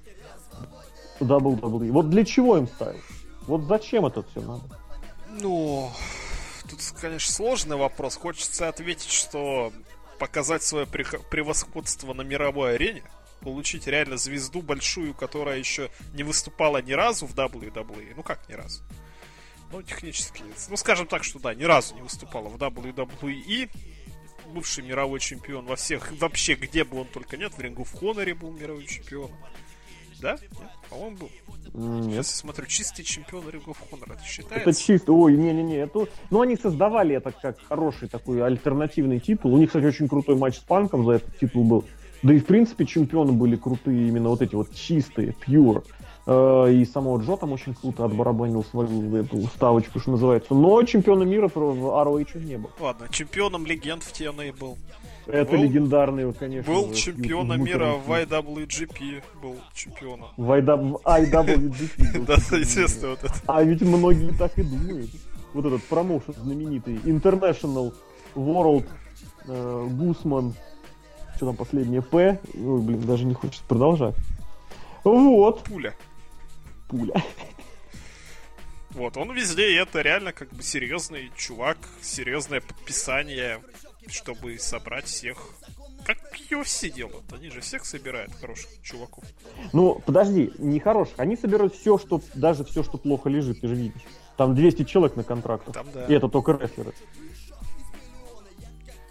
WWE. 1.19 1.91
Вот 1.91 2.09
для 2.09 2.23
чего 2.23 2.57
им 2.57 2.67
Стайлз? 2.67 3.01
Вот 3.47 3.63
зачем 3.63 4.05
это 4.05 4.23
все 4.23 4.41
надо? 4.41 4.63
Ну, 5.41 5.89
тут, 6.69 6.79
конечно, 6.99 7.31
сложный 7.31 7.77
вопрос. 7.77 8.15
Хочется 8.15 8.69
ответить, 8.69 9.11
что 9.11 9.71
показать 10.19 10.63
свое 10.63 10.85
превосходство 10.85 12.13
на 12.13 12.21
мировой 12.21 12.75
арене– 12.75 13.03
получить 13.41 13.87
реально 13.87 14.17
звезду 14.17 14.61
большую, 14.61 15.13
которая 15.13 15.57
еще 15.57 15.89
не 16.13 16.23
выступала 16.23 16.81
ни 16.81 16.93
разу 16.93 17.25
в 17.25 17.35
WWE. 17.35 18.13
Ну 18.15 18.23
как 18.23 18.47
ни 18.49 18.53
разу? 18.53 18.83
Ну, 19.71 19.81
технически. 19.81 20.43
Ну, 20.69 20.77
скажем 20.77 21.07
так, 21.07 21.23
что 21.23 21.39
да, 21.39 21.53
ни 21.53 21.63
разу 21.63 21.95
не 21.95 22.01
выступала 22.01 22.47
в 22.49 22.55
WWE. 22.55 23.69
Бывший 24.53 24.85
мировой 24.85 25.19
чемпион 25.19 25.65
во 25.65 25.75
всех, 25.75 26.09
вообще 26.19 26.55
где 26.55 26.85
бы 26.85 27.01
он 27.01 27.07
только 27.07 27.35
нет, 27.35 27.53
в 27.53 27.59
рингу 27.59 27.83
в 27.83 27.91
Хоноре 27.91 28.33
был 28.33 28.51
мировой 28.51 28.85
чемпион. 28.85 29.29
Да? 30.21 30.37
Нет? 30.41 30.51
По-моему, 30.89 31.17
был. 31.17 31.29
Нет. 31.73 32.13
Сейчас 32.13 32.31
я 32.31 32.37
смотрю, 32.37 32.65
чистый 32.65 33.03
чемпион 33.03 33.47
Ring 33.49 33.65
of 33.65 33.77
Honor, 33.91 34.13
это 34.13 34.23
считается? 34.23 34.69
Это 34.69 34.73
чисто, 34.73 35.11
ой, 35.11 35.35
не-не-не, 35.35 35.77
это... 35.79 36.07
Ну, 36.29 36.41
они 36.41 36.55
создавали 36.55 37.15
это 37.15 37.31
как 37.31 37.59
хороший 37.61 38.07
такой 38.07 38.41
альтернативный 38.41 39.19
титул. 39.19 39.53
У 39.53 39.57
них, 39.57 39.69
кстати, 39.69 39.85
очень 39.85 40.07
крутой 40.07 40.37
матч 40.37 40.55
с 40.55 40.59
Панком 40.59 41.05
за 41.05 41.13
этот 41.13 41.37
титул 41.37 41.65
был. 41.65 41.85
Да 42.23 42.33
и, 42.33 42.39
в 42.39 42.45
принципе, 42.45 42.85
чемпионы 42.85 43.31
были 43.31 43.55
крутые, 43.55 44.07
именно 44.07 44.29
вот 44.29 44.41
эти 44.41 44.55
вот 44.55 44.73
чистые, 44.73 45.35
pure. 45.45 45.83
Э, 46.25 46.71
и 46.71 46.83
самого 46.85 47.21
Джо 47.21 47.37
там 47.37 47.53
очень 47.53 47.73
круто 47.73 48.03
отбарабанил 48.03 48.63
свою 48.63 49.15
эту 49.15 49.43
ставочку, 49.47 49.99
что 49.99 50.11
называется. 50.11 50.53
Но 50.53 50.83
чемпиона 50.83 51.23
мира 51.23 51.47
в 51.47 51.55
ROH 51.55 52.43
не 52.43 52.57
был. 52.57 52.69
Ладно, 52.79 53.07
чемпионом 53.09 53.65
легенд 53.65 54.03
в 54.03 54.11
TNA 54.11 54.57
был. 54.59 54.77
Это 55.25 55.51
был, 55.51 55.63
легендарный, 55.63 56.33
конечно. 56.33 56.73
Был 56.73 56.93
чемпионом 56.93 57.63
мира 57.63 57.93
в 57.93 58.09
IWGP, 58.11 59.23
был 59.41 59.55
чемпионом. 59.73 60.27
В 60.37 60.51
IWGP 60.51 62.25
Да, 62.25 62.57
естественно, 62.57 63.11
вот 63.11 63.23
это. 63.23 63.33
А 63.45 63.63
ведь 63.63 63.81
многие 63.81 64.31
так 64.37 64.57
и 64.57 64.63
думают. 64.63 65.09
Вот 65.53 65.65
этот 65.65 65.83
промоушен 65.83 66.33
знаменитый. 66.33 66.95
International 67.05 67.93
World 68.35 68.85
Гусман 69.45 70.53
что 71.37 71.45
там 71.45 71.55
последнее 71.55 72.01
П. 72.01 72.39
Ой, 72.53 72.81
блин, 72.81 73.01
даже 73.01 73.25
не 73.25 73.33
хочется 73.33 73.63
продолжать. 73.67 74.15
Вот. 75.03 75.63
Пуля. 75.63 75.95
Пуля. 76.89 77.13
Вот, 78.91 79.15
он 79.15 79.31
везде, 79.31 79.73
и 79.73 79.75
это 79.75 80.01
реально 80.01 80.33
как 80.33 80.49
бы 80.49 80.63
серьезный 80.63 81.29
чувак, 81.37 81.77
серьезное 82.01 82.61
подписание, 82.61 83.61
чтобы 84.07 84.57
собрать 84.57 85.05
всех. 85.05 85.37
Как 86.03 86.17
UFC 86.49 86.89
делают, 86.89 87.31
они 87.31 87.51
же 87.51 87.61
всех 87.61 87.85
собирают 87.85 88.33
хороших 88.33 88.71
чуваков. 88.81 89.23
Ну, 89.71 90.01
подожди, 90.03 90.51
не 90.57 90.79
хороших, 90.79 91.19
они 91.19 91.37
собирают 91.37 91.75
все, 91.75 91.99
что, 91.99 92.21
даже 92.33 92.63
все, 92.63 92.81
что 92.81 92.97
плохо 92.97 93.29
лежит, 93.29 93.61
ты 93.61 93.67
же 93.67 93.75
видишь. 93.75 94.01
Там 94.35 94.55
200 94.55 94.85
человек 94.85 95.15
на 95.15 95.23
контрактах. 95.23 95.75
Да. 95.93 96.05
И 96.05 96.13
это 96.13 96.27
только 96.27 96.53
рестлеры. 96.53 96.93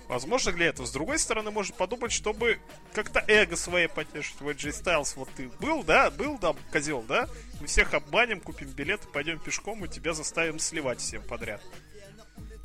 Возможно 0.09 0.53
для 0.53 0.67
этого. 0.67 0.87
С 0.87 0.93
другой 0.93 1.19
стороны, 1.19 1.51
может 1.51 1.75
подумать, 1.75 2.13
чтобы 2.13 2.59
как-то 2.93 3.25
эго 3.27 3.57
свое 3.57 3.89
потешить. 3.89 4.41
В 4.41 4.49
AJ 4.49 4.71
Styles 4.71 5.15
вот 5.17 5.29
ты 5.37 5.51
был, 5.61 5.83
да? 5.83 6.11
Был 6.11 6.39
там 6.39 6.57
козел, 6.71 7.05
да? 7.09 7.29
Мы 7.61 7.67
всех 7.67 7.93
обманем, 7.93 8.41
купим 8.41 8.69
билеты, 8.69 9.09
пойдем 9.13 9.41
пешком 9.41 9.85
и 9.85 9.89
тебя 9.89 10.13
заставим 10.13 10.59
сливать 10.59 11.01
всем 11.01 11.23
подряд. 11.23 11.61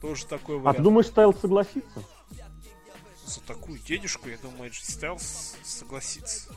Тоже 0.01 0.25
такой 0.27 0.57
вариант. 0.57 0.75
А 0.75 0.77
ты 0.77 0.83
думаешь, 0.83 1.07
Стайлз 1.07 1.39
согласится? 1.39 2.03
За 3.25 3.39
такую 3.41 3.79
денежку, 3.79 4.29
я 4.29 4.37
думаю, 4.37 4.69
AJ 4.69 5.17
Styles 5.17 5.55
согласится. 5.63 6.51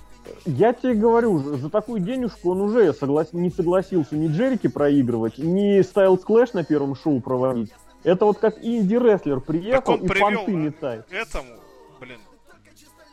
Я 0.44 0.72
тебе 0.72 0.94
говорю, 0.94 1.38
за 1.58 1.70
такую 1.70 2.00
денежку 2.00 2.50
он 2.52 2.62
уже 2.62 2.92
соглас... 2.94 3.32
не 3.32 3.50
согласился 3.50 4.16
ни 4.16 4.28
Джерики 4.28 4.68
проигрывать, 4.68 5.38
ни 5.38 5.80
Стайлз 5.82 6.24
Клэш 6.24 6.52
на 6.52 6.64
первом 6.64 6.94
шоу 6.94 7.20
проводить. 7.20 7.72
Это 8.04 8.26
вот 8.26 8.38
как 8.38 8.62
инди-рестлер 8.62 9.40
приехал 9.40 9.96
и 9.96 10.06
понты 10.06 10.52
метает. 10.52 11.06
Этому, 11.10 11.54
блин. 12.00 12.18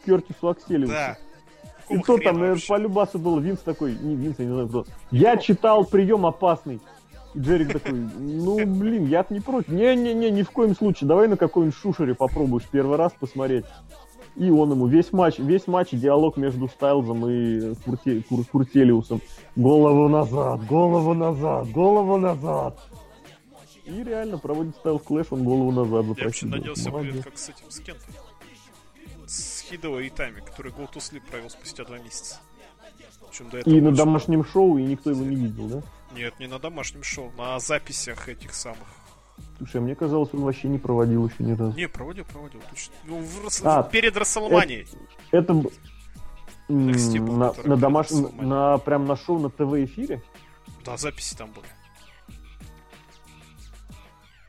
Кертису 0.06 0.50
Акселевичу. 0.50 0.92
Да. 0.92 1.18
И 1.90 1.98
кто 1.98 2.18
там, 2.18 2.40
наверное, 2.40 2.62
по 2.68 2.78
любасу 2.78 3.20
был 3.20 3.40
Винс 3.40 3.60
такой, 3.60 3.96
не 3.96 4.16
Винс, 4.16 4.36
я 4.40 4.46
не 4.46 4.52
знаю 4.52 4.68
кто. 4.68 4.86
Я 5.12 5.38
читал 5.38 5.86
прием 5.86 6.26
опасный. 6.26 6.80
И 7.34 7.40
Джерик 7.40 7.74
такой, 7.74 7.94
ну, 7.94 8.56
блин, 8.66 9.06
я 9.08 9.26
не 9.30 9.40
против. 9.40 9.70
Не-не-не, 9.70 10.32
ни 10.32 10.44
в 10.44 10.52
коем 10.52 10.76
случае. 10.76 11.08
Давай 11.08 11.28
на 11.28 11.38
какой-нибудь 11.38 11.78
шушере 11.78 12.16
попробуешь 12.16 12.68
первый 12.70 12.98
раз 12.98 13.14
посмотреть. 13.18 13.66
И 14.38 14.50
он 14.50 14.72
ему 14.72 14.88
весь 14.88 15.12
матч, 15.12 15.40
весь 15.40 15.68
матч, 15.68 15.90
диалог 15.92 16.38
между 16.38 16.70
Стайлзом 16.70 17.30
и 17.30 17.76
Курте, 17.84 18.24
Кур, 18.28 18.46
Куртелиусом. 18.50 19.22
Голову 19.58 20.08
назад, 20.08 20.66
голову 20.66 21.14
назад, 21.14 21.70
голову 21.72 22.18
назад. 22.18 22.80
И 23.92 24.04
реально 24.04 24.38
проводит 24.38 24.76
Стайл 24.78 25.00
Клэш, 25.00 25.28
он 25.32 25.44
голову 25.44 25.72
назад 25.72 26.06
запросил. 26.06 26.18
Я 26.18 26.26
вообще 26.26 26.46
надеялся, 26.46 26.92
будет 26.92 27.24
как 27.26 27.38
с 27.38 27.50
этим, 27.50 27.70
с 27.70 27.80
Кентом. 27.80 28.14
С 29.28 29.62
Хидо 29.62 30.00
и 30.00 30.10
Тами, 30.10 30.40
который 30.40 30.72
Go 30.72 30.90
to 30.92 30.98
Sleep 30.98 31.22
провел 31.30 31.50
спустя 31.50 31.84
два 31.84 32.00
месяца. 32.00 32.40
и 33.66 33.82
на 33.82 33.92
домашнем 33.92 34.46
шоу, 34.46 34.78
и 34.78 34.84
никто 34.84 35.10
его 35.10 35.24
не 35.24 35.36
видел, 35.36 35.68
да? 35.68 35.82
Нет, 36.16 36.40
не 36.40 36.48
на 36.48 36.60
домашнем 36.60 37.04
шоу, 37.04 37.32
на 37.38 37.60
записях 37.60 38.30
этих 38.30 38.54
самых. 38.54 38.88
Слушай, 39.58 39.78
а 39.78 39.82
мне 39.82 39.96
казалось, 39.96 40.30
он 40.34 40.42
вообще 40.42 40.70
не 40.70 40.78
проводил 40.78 41.28
еще 41.28 41.44
ни 41.44 41.52
разу. 41.52 41.76
Не, 41.76 41.88
проводил, 41.88 42.26
проводил, 42.26 42.62
точно. 42.70 42.94
Ну, 43.06 43.20
в, 43.20 43.66
а, 43.66 43.84
перед 43.84 44.16
Расселманией. 44.16 44.88
Это, 45.32 45.54
это 45.54 45.64
на, 46.70 47.54
на 47.64 47.78
домашнем, 47.78 48.32
на, 48.38 48.78
прям 48.78 49.06
на 49.06 49.18
шоу 49.18 49.40
на 49.40 49.50
ТВ-эфире? 49.50 50.22
Да, 50.86 50.96
записи 50.98 51.36
там 51.36 51.52
были. 51.52 51.68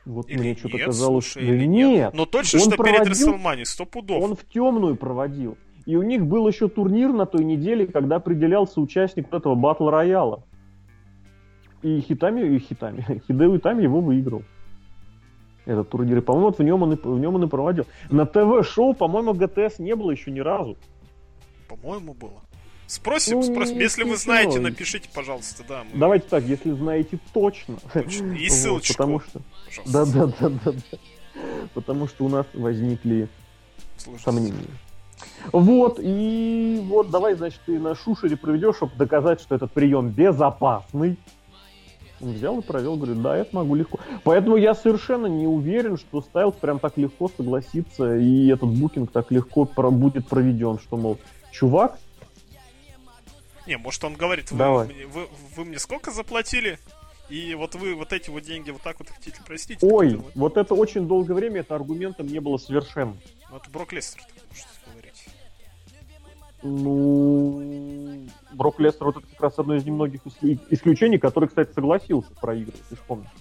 Вот 0.05 0.29
или 0.29 0.39
мне 0.39 0.55
что-то 0.55 0.77
казалось, 0.77 1.31
слушай, 1.31 1.47
или 1.47 1.65
нет. 1.65 1.89
нет. 1.89 2.13
Но 2.13 2.25
точно, 2.25 2.59
он 2.59 2.65
что 2.65 2.75
проводил, 2.75 2.99
перед 2.99 3.11
Расселмани, 3.11 3.65
сто 3.65 3.85
пудов. 3.85 4.21
Он 4.21 4.35
в 4.35 4.45
темную 4.45 4.95
проводил. 4.95 5.57
И 5.85 5.95
у 5.95 6.01
них 6.01 6.25
был 6.25 6.47
еще 6.47 6.67
турнир 6.67 7.11
на 7.11 7.25
той 7.25 7.43
неделе, 7.43 7.87
когда 7.87 8.17
определялся 8.17 8.81
участник 8.81 9.33
этого 9.33 9.55
батл 9.55 9.89
рояла. 9.89 10.43
И 11.81 11.99
Хитами, 12.01 12.55
и 12.55 12.59
Хитами, 12.59 13.21
Хидео 13.27 13.57
Итами 13.57 13.83
его 13.83 14.01
выиграл. 14.01 14.43
Этот 15.65 15.89
турнир. 15.89 16.17
И, 16.17 16.21
по-моему, 16.21 16.47
вот 16.47 16.57
в 16.57 16.63
нем, 16.63 16.83
он 16.83 16.93
и, 16.93 16.95
в 16.95 17.19
нем 17.19 17.35
он 17.35 17.43
и 17.45 17.47
проводил. 17.47 17.85
На 18.09 18.25
ТВ-шоу, 18.25 18.93
по-моему, 18.93 19.33
ГТС 19.33 19.79
не 19.79 19.95
было 19.95 20.11
еще 20.11 20.31
ни 20.31 20.41
разу. 20.41 20.77
По-моему, 21.69 22.13
было. 22.13 22.41
Спросим, 22.87 23.37
ну, 23.37 23.43
спросим. 23.43 23.79
Если 23.79 24.03
вы 24.03 24.17
знаете, 24.17 24.59
напишите, 24.59 25.09
пожалуйста, 25.13 25.63
да. 25.67 25.83
Мы... 25.83 25.99
Давайте 25.99 26.27
так, 26.29 26.43
если 26.43 26.71
знаете 26.71 27.17
точно. 27.33 27.77
точно. 27.93 28.33
И 28.33 28.49
ссылочку. 28.49 28.93
потому 28.93 29.19
что. 29.21 29.41
Да, 29.85 30.05
да, 30.05 30.27
да, 30.27 30.49
да, 30.49 30.71
да. 30.71 30.97
Потому 31.73 32.07
что 32.07 32.25
у 32.25 32.29
нас 32.29 32.45
возникли 32.53 33.27
Слушайте. 33.97 34.23
сомнения. 34.23 34.67
Вот, 35.51 35.99
и 36.01 36.81
вот 36.85 37.09
давай, 37.09 37.35
значит, 37.35 37.61
ты 37.65 37.79
на 37.79 37.95
шушере 37.95 38.35
проведешь, 38.35 38.75
чтобы 38.77 38.95
доказать, 38.95 39.39
что 39.41 39.55
этот 39.55 39.71
прием 39.71 40.09
безопасный. 40.09 41.17
Он 42.21 42.33
взял 42.33 42.59
и 42.59 42.61
провел, 42.63 42.95
говорит, 42.95 43.21
да, 43.21 43.35
это 43.37 43.55
могу 43.55 43.75
легко. 43.75 43.99
Поэтому 44.23 44.55
я 44.55 44.73
совершенно 44.75 45.25
не 45.25 45.47
уверен, 45.47 45.97
что 45.97 46.21
Стайлз 46.21 46.55
прям 46.55 46.79
так 46.79 46.97
легко 46.97 47.29
согласится, 47.35 48.15
и 48.17 48.47
этот 48.47 48.69
букинг 48.69 49.11
так 49.11 49.31
легко 49.31 49.65
про- 49.65 49.91
будет 49.91 50.27
проведен, 50.27 50.79
что, 50.79 50.95
мол, 50.97 51.17
чувак, 51.51 51.99
не, 53.65 53.77
может 53.77 54.03
он 54.03 54.15
говорит, 54.15 54.51
вы, 54.51 54.57
Давай. 54.57 54.87
вы, 55.05 55.27
вы 55.55 55.65
мне 55.65 55.79
сколько 55.79 56.11
заплатили? 56.11 56.79
И 57.33 57.55
вот 57.55 57.73
вы 57.73 57.95
вот 57.95 58.13
эти 58.13 58.29
вот 58.29 58.43
деньги 58.43 58.69
вот 58.69 58.83
так 58.83 58.99
вот 58.99 59.09
хотите 59.09 59.41
простить? 59.43 59.79
Ой, 59.81 60.21
вот 60.35 60.55
это 60.55 60.75
очень 60.75 61.07
долгое 61.07 61.33
время 61.33 61.61
это 61.61 61.73
аргументом 61.73 62.27
не 62.27 62.37
было 62.37 62.57
совершенно. 62.57 63.17
Ну, 63.49 63.57
это 63.57 63.71
Брок 63.71 63.91
Лестер, 63.91 64.21
так 64.21 64.43
может 64.51 64.67
говорить. 64.85 65.25
Ну, 66.61 68.27
Брок 68.51 68.79
Лестер 68.79 69.05
вот 69.07 69.17
это 69.17 69.25
как 69.25 69.41
раз 69.41 69.57
одно 69.57 69.73
из 69.73 69.83
немногих 69.83 70.21
исключений, 70.69 71.17
который, 71.17 71.49
кстати, 71.49 71.73
согласился 71.73 72.29
проигрывать, 72.39 72.83
ты 72.87 72.95
же 72.97 73.01
помнишь. 73.07 73.31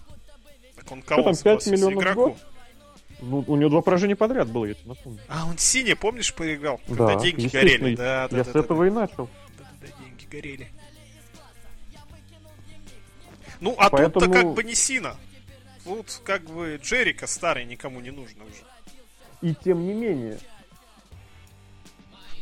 Так 0.74 0.90
он 0.90 1.02
кого 1.02 1.35
Что 1.35 1.44
там, 1.44 1.59
5 1.59 1.66
миллионов 1.66 2.02
игроку? 2.02 2.28
год? 2.31 2.37
Ну, 3.20 3.44
у 3.46 3.57
него 3.57 3.68
два 3.68 3.83
поражения 3.83 4.16
подряд 4.16 4.50
было, 4.50 4.64
я 4.64 4.72
тебе 4.72 4.88
напомню. 4.88 5.20
А, 5.28 5.46
он 5.46 5.59
синий, 5.59 5.94
помнишь, 5.94 6.35
поиграл? 6.35 6.81
Когда 6.87 7.09
да, 7.09 7.16
деньги 7.16 7.46
горели. 7.46 7.94
Да, 7.94 8.26
да, 8.31 8.38
я 8.38 8.44
да, 8.44 8.50
с 8.50 8.55
да, 8.55 8.61
этого 8.61 8.85
да. 8.85 8.88
и 8.88 8.90
начал. 8.90 9.28
деньги 9.83 10.26
горели. 10.31 10.70
Ну, 13.62 13.77
а 13.79 13.90
Поэтому... 13.90 14.27
тут-то 14.27 14.42
как 14.42 14.55
бы 14.55 14.64
не 14.64 14.75
Сина. 14.75 15.16
Тут 15.85 16.20
как 16.25 16.42
бы 16.46 16.81
Джерика 16.83 17.29
старый 17.29 17.64
никому 17.64 18.01
не 18.01 18.11
нужно 18.11 18.44
уже. 18.44 18.64
И 19.40 19.55
тем 19.55 19.87
не 19.87 19.94
менее. 19.94 20.40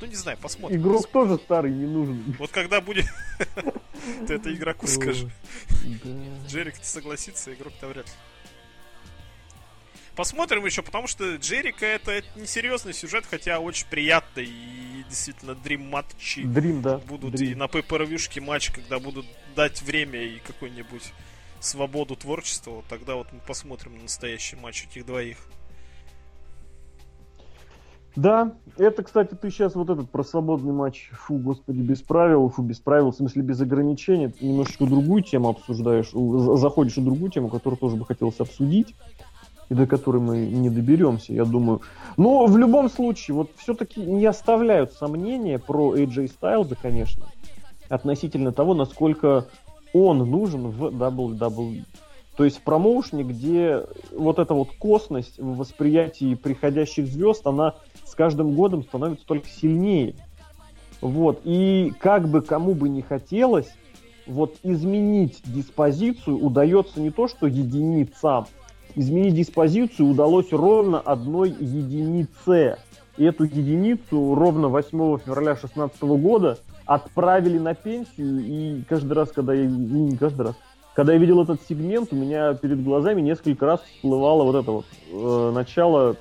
Ну, 0.00 0.06
не 0.06 0.14
знаю, 0.14 0.38
посмотрим. 0.38 0.80
Игрок 0.80 1.02
посмотрим. 1.02 1.28
тоже 1.28 1.44
старый 1.44 1.72
не 1.72 1.86
нужен. 1.86 2.36
Вот 2.38 2.50
когда 2.50 2.80
будет... 2.80 3.04
Ты 4.26 4.34
это 4.34 4.50
игроку 4.50 4.86
скажи. 4.86 5.30
Джерик 6.48 6.76
согласится, 6.80 7.52
игрок-то 7.52 7.88
вряд 7.88 8.06
ли. 8.06 8.12
Посмотрим 10.16 10.64
еще, 10.64 10.82
потому 10.82 11.06
что 11.06 11.36
Джерика 11.36 11.84
это, 11.84 12.22
несерьезный 12.34 12.94
сюжет, 12.94 13.26
хотя 13.28 13.58
очень 13.58 13.86
приятный 13.88 14.46
и 14.46 14.89
действительно 15.10 15.54
дрим 15.54 15.90
матчи 15.90 16.42
Дрим, 16.42 16.80
да. 16.80 16.98
будут 16.98 17.34
Dream. 17.34 17.52
и 17.52 17.54
на 17.54 17.68
пейпервьюшке 17.68 18.40
матч, 18.40 18.70
когда 18.70 18.98
будут 18.98 19.26
дать 19.54 19.82
время 19.82 20.22
и 20.22 20.38
какой-нибудь 20.38 21.12
свободу 21.58 22.16
творчества, 22.16 22.70
вот 22.70 22.86
тогда 22.88 23.16
вот 23.16 23.26
мы 23.32 23.40
посмотрим 23.46 23.96
на 23.96 24.04
настоящий 24.04 24.56
матч 24.56 24.86
этих 24.90 25.04
двоих. 25.04 25.36
Да, 28.16 28.54
это, 28.76 29.04
кстати, 29.04 29.34
ты 29.34 29.50
сейчас 29.50 29.76
вот 29.76 29.88
этот 29.88 30.10
про 30.10 30.24
свободный 30.24 30.72
матч, 30.72 31.10
фу, 31.12 31.38
господи, 31.38 31.78
без 31.78 32.02
правил, 32.02 32.48
фу, 32.48 32.62
без 32.62 32.80
правил, 32.80 33.12
в 33.12 33.16
смысле 33.16 33.42
без 33.42 33.60
ограничений, 33.60 34.28
ты 34.28 34.44
немножечко 34.44 34.84
другую 34.84 35.22
тему 35.22 35.50
обсуждаешь, 35.50 36.10
заходишь 36.58 36.96
в 36.96 37.04
другую 37.04 37.30
тему, 37.30 37.48
которую 37.48 37.78
тоже 37.78 37.96
бы 37.96 38.04
хотелось 38.04 38.40
обсудить 38.40 38.96
и 39.70 39.74
до 39.74 39.86
которой 39.86 40.20
мы 40.20 40.46
не 40.46 40.68
доберемся, 40.68 41.32
я 41.32 41.44
думаю. 41.44 41.80
Но 42.16 42.46
в 42.46 42.58
любом 42.58 42.90
случае, 42.90 43.36
вот 43.36 43.50
все-таки 43.56 44.00
не 44.00 44.26
оставляют 44.26 44.92
сомнения 44.92 45.58
про 45.58 45.96
AJ 45.96 46.32
Styles, 46.38 46.76
конечно, 46.80 47.26
относительно 47.88 48.52
того, 48.52 48.74
насколько 48.74 49.46
он 49.92 50.18
нужен 50.18 50.68
в 50.68 50.86
WWE. 50.86 51.84
То 52.36 52.44
есть 52.44 52.58
в 52.58 52.62
промоушне, 52.62 53.22
где 53.22 53.84
вот 54.12 54.38
эта 54.38 54.54
вот 54.54 54.70
косность 54.78 55.38
в 55.38 55.56
восприятии 55.56 56.34
приходящих 56.34 57.06
звезд, 57.06 57.46
она 57.46 57.74
с 58.04 58.14
каждым 58.14 58.54
годом 58.54 58.82
становится 58.82 59.26
только 59.26 59.48
сильнее. 59.48 60.14
Вот. 61.00 61.42
И 61.44 61.92
как 62.00 62.28
бы 62.28 62.40
кому 62.40 62.74
бы 62.74 62.88
не 62.88 63.02
хотелось, 63.02 63.68
вот 64.26 64.56
изменить 64.62 65.40
диспозицию 65.44 66.38
удается 66.38 67.00
не 67.00 67.10
то, 67.10 67.28
что 67.28 67.46
единицам, 67.46 68.46
изменить 68.94 69.34
диспозицию 69.34 70.08
удалось 70.08 70.52
ровно 70.52 71.00
одной 71.00 71.50
единице. 71.50 72.78
И 73.16 73.24
эту 73.24 73.44
единицу 73.44 74.34
ровно 74.34 74.68
8 74.68 75.18
февраля 75.18 75.54
2016 75.54 76.02
года 76.02 76.58
отправили 76.86 77.58
на 77.58 77.74
пенсию, 77.74 78.40
и 78.40 78.82
каждый 78.88 79.12
раз, 79.12 79.30
когда 79.30 79.54
я... 79.54 79.68
Ну, 79.68 80.08
не 80.08 80.16
каждый 80.16 80.46
раз. 80.46 80.56
Когда 80.94 81.12
я 81.12 81.18
видел 81.18 81.42
этот 81.42 81.60
сегмент, 81.68 82.12
у 82.12 82.16
меня 82.16 82.54
перед 82.54 82.82
глазами 82.82 83.20
несколько 83.20 83.64
раз 83.66 83.80
всплывало 83.80 84.44
вот 84.44 84.56
это 84.56 84.70
вот 84.72 84.84
э, 85.12 85.52
начало 85.54 86.16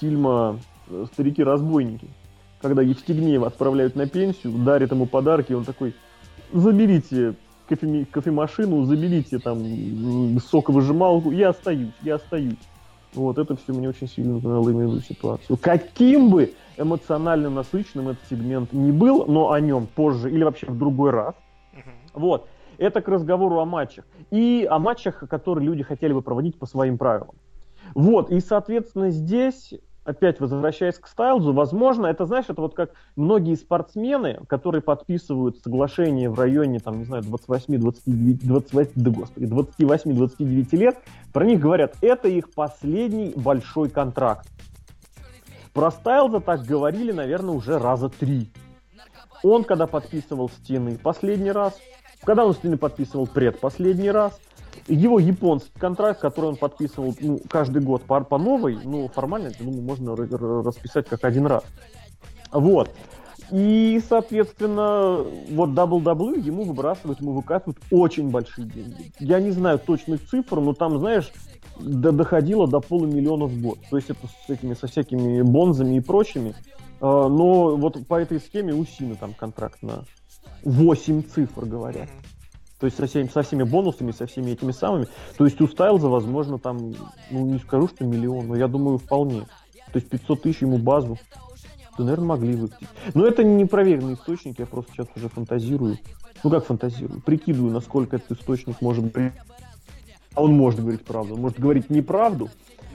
фильма 0.00 0.58
э, 0.88 1.04
«Старики-разбойники». 1.12 2.08
Когда 2.60 2.82
Евстигнеева 2.82 3.46
отправляют 3.46 3.96
на 3.96 4.08
пенсию, 4.08 4.52
дарят 4.64 4.92
ему 4.92 5.06
подарки, 5.06 5.52
и 5.52 5.54
он 5.54 5.64
такой, 5.64 5.94
заберите 6.52 7.34
кофе, 7.68 8.06
кофемашину, 8.10 8.84
заберите 8.84 9.38
там 9.38 10.38
соковыжималку, 10.40 11.30
я 11.30 11.50
остаюсь, 11.50 11.92
я 12.02 12.16
остаюсь. 12.16 12.58
Вот, 13.14 13.38
это 13.38 13.56
все 13.56 13.72
мне 13.72 13.88
очень 13.88 14.08
сильно 14.08 14.34
напоминало 14.34 14.70
именно 14.70 15.00
ситуацию. 15.00 15.56
Каким 15.56 16.30
бы 16.30 16.52
эмоционально 16.76 17.50
насыщенным 17.50 18.08
этот 18.08 18.24
сегмент 18.28 18.72
не 18.72 18.92
был, 18.92 19.26
но 19.26 19.50
о 19.50 19.60
нем 19.60 19.86
позже 19.86 20.30
или 20.30 20.44
вообще 20.44 20.66
в 20.66 20.78
другой 20.78 21.10
раз. 21.10 21.34
Uh-huh. 21.72 21.80
Вот. 22.14 22.48
Это 22.76 23.00
к 23.00 23.08
разговору 23.08 23.58
о 23.58 23.64
матчах. 23.64 24.06
И 24.30 24.66
о 24.70 24.78
матчах, 24.78 25.24
которые 25.28 25.66
люди 25.66 25.82
хотели 25.82 26.12
бы 26.12 26.22
проводить 26.22 26.58
по 26.58 26.66
своим 26.66 26.96
правилам. 26.96 27.34
Вот. 27.94 28.30
И, 28.30 28.40
соответственно, 28.40 29.10
здесь 29.10 29.74
опять 30.08 30.40
возвращаясь 30.40 30.98
к 30.98 31.06
Стайлзу, 31.06 31.52
возможно, 31.52 32.06
это, 32.06 32.24
знаешь, 32.24 32.46
это 32.48 32.62
вот 32.62 32.74
как 32.74 32.92
многие 33.14 33.54
спортсмены, 33.56 34.40
которые 34.48 34.80
подписывают 34.80 35.58
соглашение 35.58 36.30
в 36.30 36.38
районе, 36.38 36.80
там, 36.80 37.00
не 37.00 37.04
знаю, 37.04 37.22
28, 37.24 37.76
29, 37.78 38.46
28, 38.46 38.92
да 38.94 39.10
господи, 39.10 39.44
28-29 39.44 40.76
лет, 40.76 40.98
про 41.32 41.44
них 41.44 41.60
говорят, 41.60 41.96
это 42.00 42.28
их 42.28 42.50
последний 42.52 43.34
большой 43.36 43.90
контракт. 43.90 44.48
Про 45.74 45.90
Стайлза 45.90 46.40
так 46.40 46.62
говорили, 46.62 47.12
наверное, 47.12 47.54
уже 47.54 47.78
раза 47.78 48.08
три. 48.08 48.50
Он, 49.42 49.62
когда 49.62 49.86
подписывал 49.86 50.48
стены 50.48 50.96
последний 50.96 51.52
раз, 51.52 51.78
когда 52.24 52.46
он 52.46 52.54
стены 52.54 52.78
подписывал 52.78 53.26
предпоследний 53.26 54.10
раз, 54.10 54.40
его 54.88 55.18
японский 55.18 55.78
контракт, 55.78 56.20
который 56.20 56.46
он 56.46 56.56
подписывал 56.56 57.14
ну, 57.20 57.40
каждый 57.48 57.82
год 57.82 58.02
по, 58.02 58.20
по 58.20 58.38
новой, 58.38 58.78
ну, 58.82 59.08
формально, 59.08 59.48
я 59.48 59.64
думаю, 59.64 59.82
можно 59.82 60.16
расписать 60.16 61.08
как 61.08 61.24
один 61.24 61.46
раз. 61.46 61.64
Вот. 62.52 62.90
И, 63.50 64.00
соответственно, 64.06 65.24
вот 65.50 65.70
WWE 65.70 66.38
ему 66.40 66.64
выбрасывают, 66.64 67.20
ему 67.20 67.32
выкатывают 67.32 67.78
очень 67.90 68.30
большие 68.30 68.66
деньги. 68.66 69.12
Я 69.18 69.40
не 69.40 69.52
знаю 69.52 69.78
точных 69.78 70.26
цифр, 70.28 70.60
но 70.60 70.74
там, 70.74 70.98
знаешь, 70.98 71.32
до, 71.80 72.12
доходило 72.12 72.68
до 72.68 72.80
полумиллиона 72.80 73.46
в 73.46 73.60
год. 73.60 73.78
То 73.90 73.96
есть 73.96 74.10
это 74.10 74.26
с 74.26 74.50
этими, 74.50 74.74
со 74.74 74.86
всякими 74.86 75.40
бонзами 75.42 75.96
и 75.96 76.00
прочими. 76.00 76.54
А, 77.00 77.28
но 77.28 77.76
вот 77.76 78.06
по 78.06 78.20
этой 78.20 78.38
схеме 78.40 78.74
у 78.74 78.84
Сины 78.84 79.14
там 79.14 79.32
контракт 79.32 79.82
на 79.82 80.04
8 80.64 81.22
цифр, 81.22 81.64
говорят. 81.64 82.08
То 82.78 82.86
есть 82.86 82.96
со 82.96 83.06
всеми, 83.06 83.28
со 83.28 83.42
всеми 83.42 83.64
бонусами, 83.64 84.12
со 84.12 84.26
всеми 84.26 84.52
этими 84.52 84.72
самыми. 84.72 85.08
То 85.36 85.44
есть 85.44 85.60
у 85.60 85.66
Стайлза, 85.66 86.08
возможно, 86.08 86.58
там, 86.58 86.94
ну 87.30 87.46
не 87.46 87.58
скажу, 87.58 87.88
что 87.88 88.04
миллион, 88.04 88.46
но 88.46 88.56
я 88.56 88.68
думаю, 88.68 88.98
вполне. 88.98 89.42
То 89.92 89.96
есть 89.96 90.08
500 90.08 90.42
тысяч 90.42 90.62
ему 90.62 90.78
базу. 90.78 91.18
То, 91.96 92.04
наверное, 92.04 92.26
могли 92.26 92.54
выкатить. 92.54 92.88
Но 93.14 93.26
это 93.26 93.42
не 93.42 93.64
проверенный 93.64 94.14
источник, 94.14 94.60
я 94.60 94.66
просто 94.66 94.92
сейчас 94.92 95.08
уже 95.16 95.28
фантазирую. 95.28 95.98
Ну 96.44 96.50
как 96.50 96.66
фантазирую? 96.66 97.20
Прикидываю, 97.22 97.72
насколько 97.72 98.16
этот 98.16 98.38
источник 98.38 98.80
может 98.80 99.04
быть. 99.04 99.32
А 100.34 100.42
он 100.42 100.52
может 100.52 100.78
говорить 100.80 101.04
правду. 101.04 101.34
Он 101.34 101.40
может 101.40 101.58
говорить 101.58 101.90
неправду, 101.90 102.48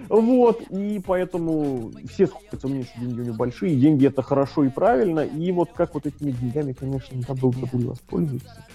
вот, 0.10 0.62
и 0.70 1.02
поэтому 1.06 1.92
все 2.10 2.28
сходятся 2.28 2.68
мне, 2.68 2.84
что 2.84 3.00
деньги 3.00 3.22
у 3.22 3.24
него 3.24 3.36
большие, 3.36 3.76
деньги 3.76 4.08
это 4.08 4.22
хорошо 4.22 4.64
и 4.64 4.70
правильно, 4.70 5.22
и 5.22 5.52
вот 5.52 5.70
как 5.74 5.94
вот 5.94 6.06
этими 6.06 6.32
деньгами, 6.32 6.74
конечно, 6.74 7.18
надо 7.18 7.34
было 7.36 7.52
бы 7.52 7.88
воспользоваться. 7.88 8.66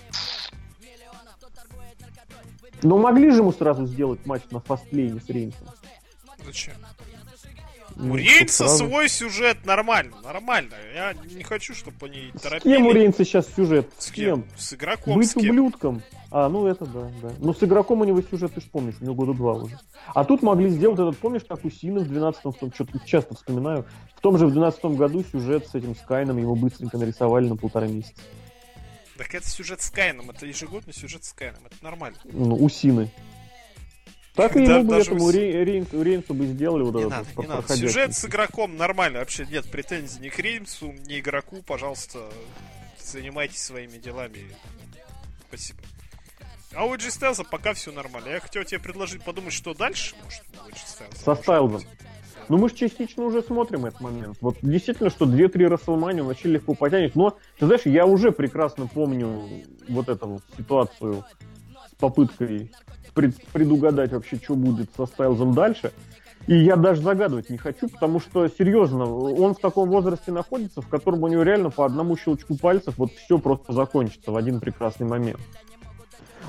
Но 2.82 2.98
могли 2.98 3.30
же 3.30 3.38
ему 3.38 3.52
сразу 3.52 3.86
сделать 3.86 4.24
матч 4.26 4.42
на 4.50 4.60
фастлейне 4.60 5.20
с 5.20 5.28
Рейнсом? 5.28 5.68
Зачем? 6.44 6.74
Ну, 7.96 8.12
у 8.12 8.16
Рейнса 8.16 8.68
сразу... 8.68 8.86
свой 8.86 9.08
сюжет 9.08 9.66
нормально, 9.66 10.14
нормально. 10.22 10.74
Я 10.94 11.14
не 11.34 11.42
хочу, 11.42 11.74
чтобы 11.74 12.06
они 12.06 12.30
торопили. 12.40 12.72
С 12.72 12.76
кем 12.76 12.86
у 12.86 12.92
Рейнса 12.92 13.24
сейчас 13.24 13.48
сюжет? 13.54 13.88
С 13.98 14.12
кем? 14.12 14.44
С 14.56 14.72
игроком. 14.74 15.16
Быть 15.16 15.30
с 15.30 15.34
кем? 15.34 15.50
ублюдком. 15.50 16.02
А, 16.30 16.48
ну 16.48 16.66
это 16.66 16.86
да, 16.86 17.10
да. 17.20 17.32
Но 17.38 17.52
с 17.52 17.62
игроком 17.62 18.02
у 18.02 18.04
него 18.04 18.22
сюжет, 18.22 18.54
ты 18.54 18.60
же 18.60 18.68
помнишь, 18.70 18.94
у 19.00 19.04
него 19.04 19.14
года 19.14 19.34
два 19.34 19.54
уже. 19.54 19.78
А 20.14 20.24
тут 20.24 20.42
могли 20.42 20.68
сделать 20.70 20.98
этот, 20.98 21.18
помнишь, 21.18 21.42
как 21.48 21.64
у 21.64 21.70
Сины 21.70 22.00
в 22.00 22.12
12-м, 22.12 22.72
что-то 22.72 23.00
часто 23.04 23.34
вспоминаю, 23.34 23.84
в 24.14 24.20
том 24.20 24.38
же 24.38 24.46
в 24.46 24.52
12 24.52 24.84
году 24.84 25.24
сюжет 25.24 25.66
с 25.66 25.74
этим 25.74 25.96
Скайном 25.96 26.36
его 26.38 26.54
быстренько 26.54 26.98
нарисовали 26.98 27.48
на 27.48 27.56
полтора 27.56 27.88
месяца. 27.88 28.22
Так 29.18 29.34
это 29.34 29.50
сюжет 29.50 29.82
с 29.82 29.90
Кайном, 29.90 30.30
это 30.30 30.46
ежегодный 30.46 30.94
сюжет 30.94 31.24
с 31.24 31.32
Кайном, 31.32 31.66
это 31.66 31.76
нормально. 31.82 32.16
Ну, 32.24 32.54
у 32.54 32.68
Сины. 32.68 33.10
Так 34.34 34.56
и 34.56 34.62
ему 34.62 34.84
бы 34.84 34.94
этому 34.94 35.28
Рейнсу, 35.30 36.00
Рейнсу 36.00 36.32
бы 36.34 36.46
сделали 36.46 36.84
вот 36.84 36.94
не 36.94 37.00
этот 37.00 37.10
надо, 37.10 37.28
не 37.42 37.46
надо. 37.48 37.76
Сюжет 37.76 38.14
с 38.14 38.24
игроком 38.24 38.76
нормально, 38.76 39.18
вообще 39.18 39.44
нет 39.46 39.68
претензий 39.68 40.20
ни 40.20 40.28
к 40.28 40.38
Рейнсу, 40.38 40.92
ни 40.92 41.18
игроку, 41.18 41.60
пожалуйста, 41.62 42.30
занимайтесь 43.02 43.60
своими 43.60 43.98
делами. 43.98 44.46
Спасибо. 45.48 45.80
А 46.74 46.84
у 46.84 46.94
Эджи 46.94 47.10
Стайлза 47.10 47.42
пока 47.42 47.74
все 47.74 47.90
нормально. 47.90 48.28
Я 48.28 48.38
хотел 48.38 48.62
тебе 48.62 48.78
предложить 48.78 49.24
подумать, 49.24 49.52
что 49.52 49.74
дальше, 49.74 50.14
может, 50.22 50.44
у 50.64 50.68
Эджи 50.68 50.86
Стайлза. 50.86 51.18
Со 51.18 51.34
Стайлзом. 51.34 51.82
Ну, 52.48 52.56
мы 52.58 52.68
же 52.68 52.74
частично 52.74 53.24
уже 53.24 53.42
смотрим 53.42 53.86
этот 53.86 54.00
момент. 54.00 54.36
Вот 54.40 54.56
действительно, 54.62 55.10
что 55.10 55.26
2-3 55.26 55.66
Расселманию 55.66 56.24
начали 56.24 56.52
легко 56.52 56.74
потянет. 56.74 57.14
Но, 57.14 57.36
ты 57.58 57.66
знаешь, 57.66 57.82
я 57.84 58.06
уже 58.06 58.32
прекрасно 58.32 58.86
помню 58.86 59.42
вот 59.88 60.08
эту 60.08 60.40
ситуацию 60.56 61.24
с 61.90 61.94
попыткой 61.96 62.72
пред, 63.14 63.36
предугадать 63.48 64.12
вообще, 64.12 64.36
что 64.36 64.54
будет 64.54 64.90
со 64.96 65.06
Стайлзом 65.06 65.54
дальше. 65.54 65.92
И 66.46 66.56
я 66.56 66.76
даже 66.76 67.02
загадывать 67.02 67.50
не 67.50 67.58
хочу, 67.58 67.88
потому 67.88 68.20
что, 68.20 68.48
серьезно, 68.48 69.04
он 69.04 69.54
в 69.54 69.58
таком 69.58 69.90
возрасте 69.90 70.32
находится, 70.32 70.80
в 70.80 70.88
котором 70.88 71.22
у 71.22 71.28
него 71.28 71.42
реально 71.42 71.68
по 71.68 71.84
одному 71.84 72.16
щелчку 72.16 72.56
пальцев 72.56 72.94
вот 72.96 73.12
все 73.12 73.38
просто 73.38 73.74
закончится 73.74 74.32
в 74.32 74.36
один 74.36 74.58
прекрасный 74.58 75.06
момент. 75.06 75.40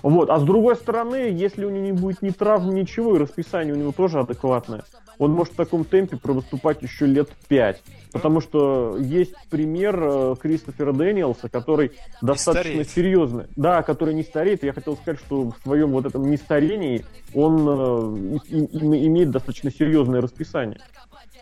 Вот. 0.03 0.29
А 0.29 0.39
с 0.39 0.43
другой 0.43 0.75
стороны, 0.75 1.29
если 1.31 1.65
у 1.65 1.69
него 1.69 1.85
не 1.85 1.91
будет 1.91 2.21
ни 2.21 2.29
травм, 2.29 2.73
ничего, 2.73 3.15
и 3.15 3.19
расписание 3.19 3.73
у 3.73 3.77
него 3.77 3.91
тоже 3.91 4.19
адекватное, 4.19 4.83
он 5.17 5.31
может 5.31 5.53
в 5.53 5.57
таком 5.57 5.83
темпе 5.83 6.17
провыступать 6.17 6.81
еще 6.81 7.05
лет 7.05 7.29
пять. 7.47 7.83
Потому 8.11 8.39
что 8.39 8.97
есть 8.97 9.35
пример 9.49 9.99
э, 10.01 10.35
Кристофера 10.41 10.93
Дэниелса, 10.93 11.49
который 11.49 11.89
не 12.21 12.27
достаточно 12.27 12.83
стареет. 12.83 12.89
серьезный. 12.89 13.45
Да, 13.55 13.83
который 13.83 14.13
не 14.13 14.23
стареет. 14.23 14.63
Я 14.63 14.73
хотел 14.73 14.95
сказать, 14.95 15.19
что 15.19 15.51
в 15.51 15.57
своем 15.61 15.91
вот 15.91 16.05
этом 16.05 16.29
нестарении 16.31 17.05
он 17.33 17.67
э, 17.67 18.39
и, 18.47 18.59
и, 18.65 19.07
имеет 19.07 19.31
достаточно 19.31 19.71
серьезное 19.71 20.21
расписание. 20.21 20.79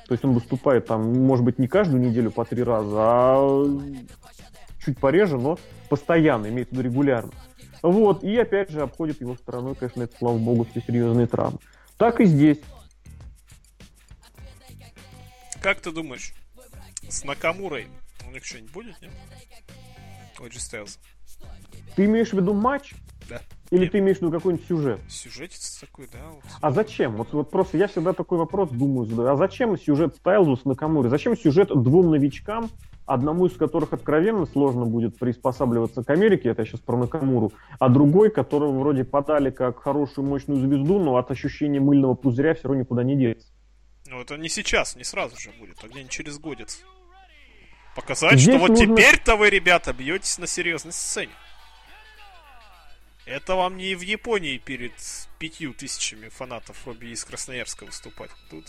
То 0.07 0.13
есть 0.13 0.25
он 0.25 0.33
выступает 0.33 0.87
там, 0.87 1.13
может 1.13 1.45
быть, 1.45 1.59
не 1.59 1.67
каждую 1.67 2.01
неделю 2.01 2.31
по 2.31 2.45
три 2.45 2.63
раза, 2.63 2.95
а 2.97 3.65
чуть 4.83 4.97
пореже, 4.97 5.37
но 5.37 5.59
постоянно, 5.89 6.47
имеется 6.47 6.73
в 6.73 6.77
виду 6.77 6.89
регулярно. 6.89 7.31
Вот, 7.81 8.23
и 8.23 8.37
опять 8.37 8.69
же 8.69 8.81
обходит 8.81 9.21
его 9.21 9.35
стороной, 9.35 9.75
конечно, 9.75 10.03
это, 10.03 10.17
слава 10.17 10.37
богу, 10.37 10.65
все 10.71 10.81
серьезные 10.81 11.27
травмы. 11.27 11.59
Так 11.97 12.19
и 12.19 12.25
здесь. 12.25 12.59
Как 15.61 15.79
ты 15.81 15.91
думаешь, 15.91 16.33
с 17.09 17.23
Накамурой 17.23 17.87
у 18.27 18.31
них 18.31 18.45
что-нибудь 18.45 18.71
будет, 18.71 19.01
нет? 19.01 19.11
Оджи 20.39 20.59
Стайлз. 20.59 20.99
Ты 21.95 22.05
имеешь 22.05 22.29
в 22.29 22.33
виду 22.33 22.53
матч? 22.53 22.93
Да. 23.27 23.41
Или 23.71 23.81
Нет. 23.81 23.91
ты 23.91 23.99
имеешь 23.99 24.17
в 24.17 24.21
виду 24.21 24.31
какой-нибудь 24.31 24.67
сюжет? 24.67 24.99
Сюжетец 25.09 25.79
такой, 25.79 26.07
да. 26.11 26.19
Вот. 26.29 26.43
А 26.61 26.71
зачем? 26.71 27.17
Вот, 27.17 27.33
вот 27.33 27.49
просто 27.51 27.77
я 27.77 27.87
всегда 27.87 28.13
такой 28.13 28.37
вопрос 28.37 28.69
думаю, 28.69 29.05
задаю. 29.05 29.29
А 29.29 29.35
зачем 29.35 29.77
сюжет 29.77 30.15
Стайлзу 30.15 30.55
с 30.55 30.63
Накамури? 30.63 31.09
Зачем 31.09 31.35
сюжет 31.35 31.69
двум 31.69 32.11
новичкам, 32.11 32.69
одному 33.07 33.47
из 33.47 33.53
которых 33.53 33.93
откровенно 33.93 34.45
сложно 34.45 34.85
будет 34.85 35.17
приспосабливаться 35.17 36.03
к 36.03 36.09
Америке, 36.11 36.49
это 36.49 36.61
я 36.61 36.67
сейчас 36.67 36.81
про 36.81 36.97
Накамуру, 36.97 37.53
а 37.79 37.89
другой, 37.89 38.29
которого 38.29 38.77
вроде 38.77 39.03
подали 39.03 39.49
как 39.49 39.79
хорошую 39.79 40.27
мощную 40.27 40.59
звезду, 40.59 40.99
но 40.99 41.17
от 41.17 41.31
ощущения 41.31 41.79
мыльного 41.79 42.13
пузыря 42.13 42.53
все 42.53 42.67
равно 42.67 42.81
никуда 42.81 43.03
не 43.03 43.15
деться. 43.15 43.47
Ну 44.07 44.21
это 44.21 44.37
не 44.37 44.49
сейчас, 44.49 44.95
не 44.95 45.03
сразу 45.03 45.39
же 45.39 45.51
будет, 45.59 45.77
а 45.83 45.87
где-нибудь 45.87 46.11
через 46.11 46.37
годец. 46.37 46.83
Показать, 47.95 48.39
Здесь 48.39 48.55
что 48.55 48.59
вот 48.59 48.69
нужно... 48.69 48.95
теперь-то 48.95 49.35
вы, 49.37 49.49
ребята, 49.49 49.91
бьетесь 49.93 50.37
на 50.37 50.45
серьезной 50.45 50.93
сцене. 50.93 51.31
Это 53.25 53.55
вам 53.55 53.75
не 53.75 53.95
в 53.95 54.01
Японии 54.01 54.57
перед 54.57 54.93
пятью 55.39 55.73
тысячами 55.73 56.29
фанатов 56.29 56.85
Робби 56.85 57.07
из 57.07 57.25
Красноярска 57.25 57.85
выступать. 57.85 58.29
Тут 58.49 58.65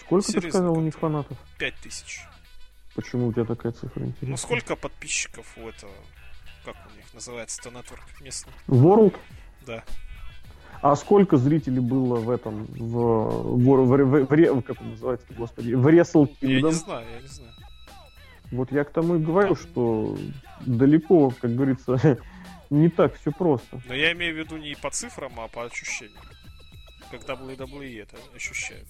Сколько 0.00 0.32
ты 0.32 0.50
сказал 0.50 0.78
у 0.78 0.80
них 0.80 0.94
фанатов? 0.94 1.36
Пять 1.58 1.74
тысяч. 1.82 2.22
Почему 2.94 3.28
у 3.28 3.32
тебя 3.32 3.44
такая 3.44 3.72
цифра 3.72 4.04
интересная? 4.04 4.30
Ну 4.30 4.36
сколько 4.36 4.76
подписчиков 4.76 5.46
у 5.56 5.68
этого, 5.68 5.92
как 6.64 6.76
у 6.92 6.96
них 6.96 7.12
называется-то 7.12 7.70
нетворк 7.70 8.04
местный? 8.20 8.52
World? 8.68 9.16
Да. 9.66 9.84
А 10.80 10.94
сколько 10.96 11.36
зрителей 11.36 11.80
было 11.80 12.16
в 12.16 12.30
этом, 12.30 12.66
в, 12.66 13.56
в, 13.56 13.86
в, 13.86 14.26
в, 14.26 14.26
в, 14.26 14.62
как 14.62 14.80
он 14.80 14.90
называется, 14.90 15.26
господи, 15.30 15.72
в 15.72 15.86
Wrestle 15.86 16.28
Kingdom? 16.40 16.48
Я 16.48 16.60
не 16.60 16.72
знаю, 16.72 17.06
я 17.10 17.20
не 17.20 17.26
знаю. 17.28 17.52
Вот 18.52 18.70
я 18.70 18.84
к 18.84 18.92
тому 18.92 19.16
и 19.16 19.18
говорю, 19.18 19.56
что 19.56 20.16
далеко, 20.60 21.32
как 21.40 21.54
говорится, 21.54 21.98
не 22.70 22.88
так 22.88 23.18
все 23.18 23.32
просто. 23.32 23.80
Но 23.86 23.94
я 23.94 24.12
имею 24.12 24.34
в 24.34 24.38
виду 24.38 24.56
не 24.56 24.76
по 24.76 24.90
цифрам, 24.90 25.32
а 25.40 25.48
по 25.48 25.64
ощущениям. 25.64 26.22
Как 27.10 27.22
WWE 27.22 28.02
это 28.02 28.16
ощущают. 28.34 28.86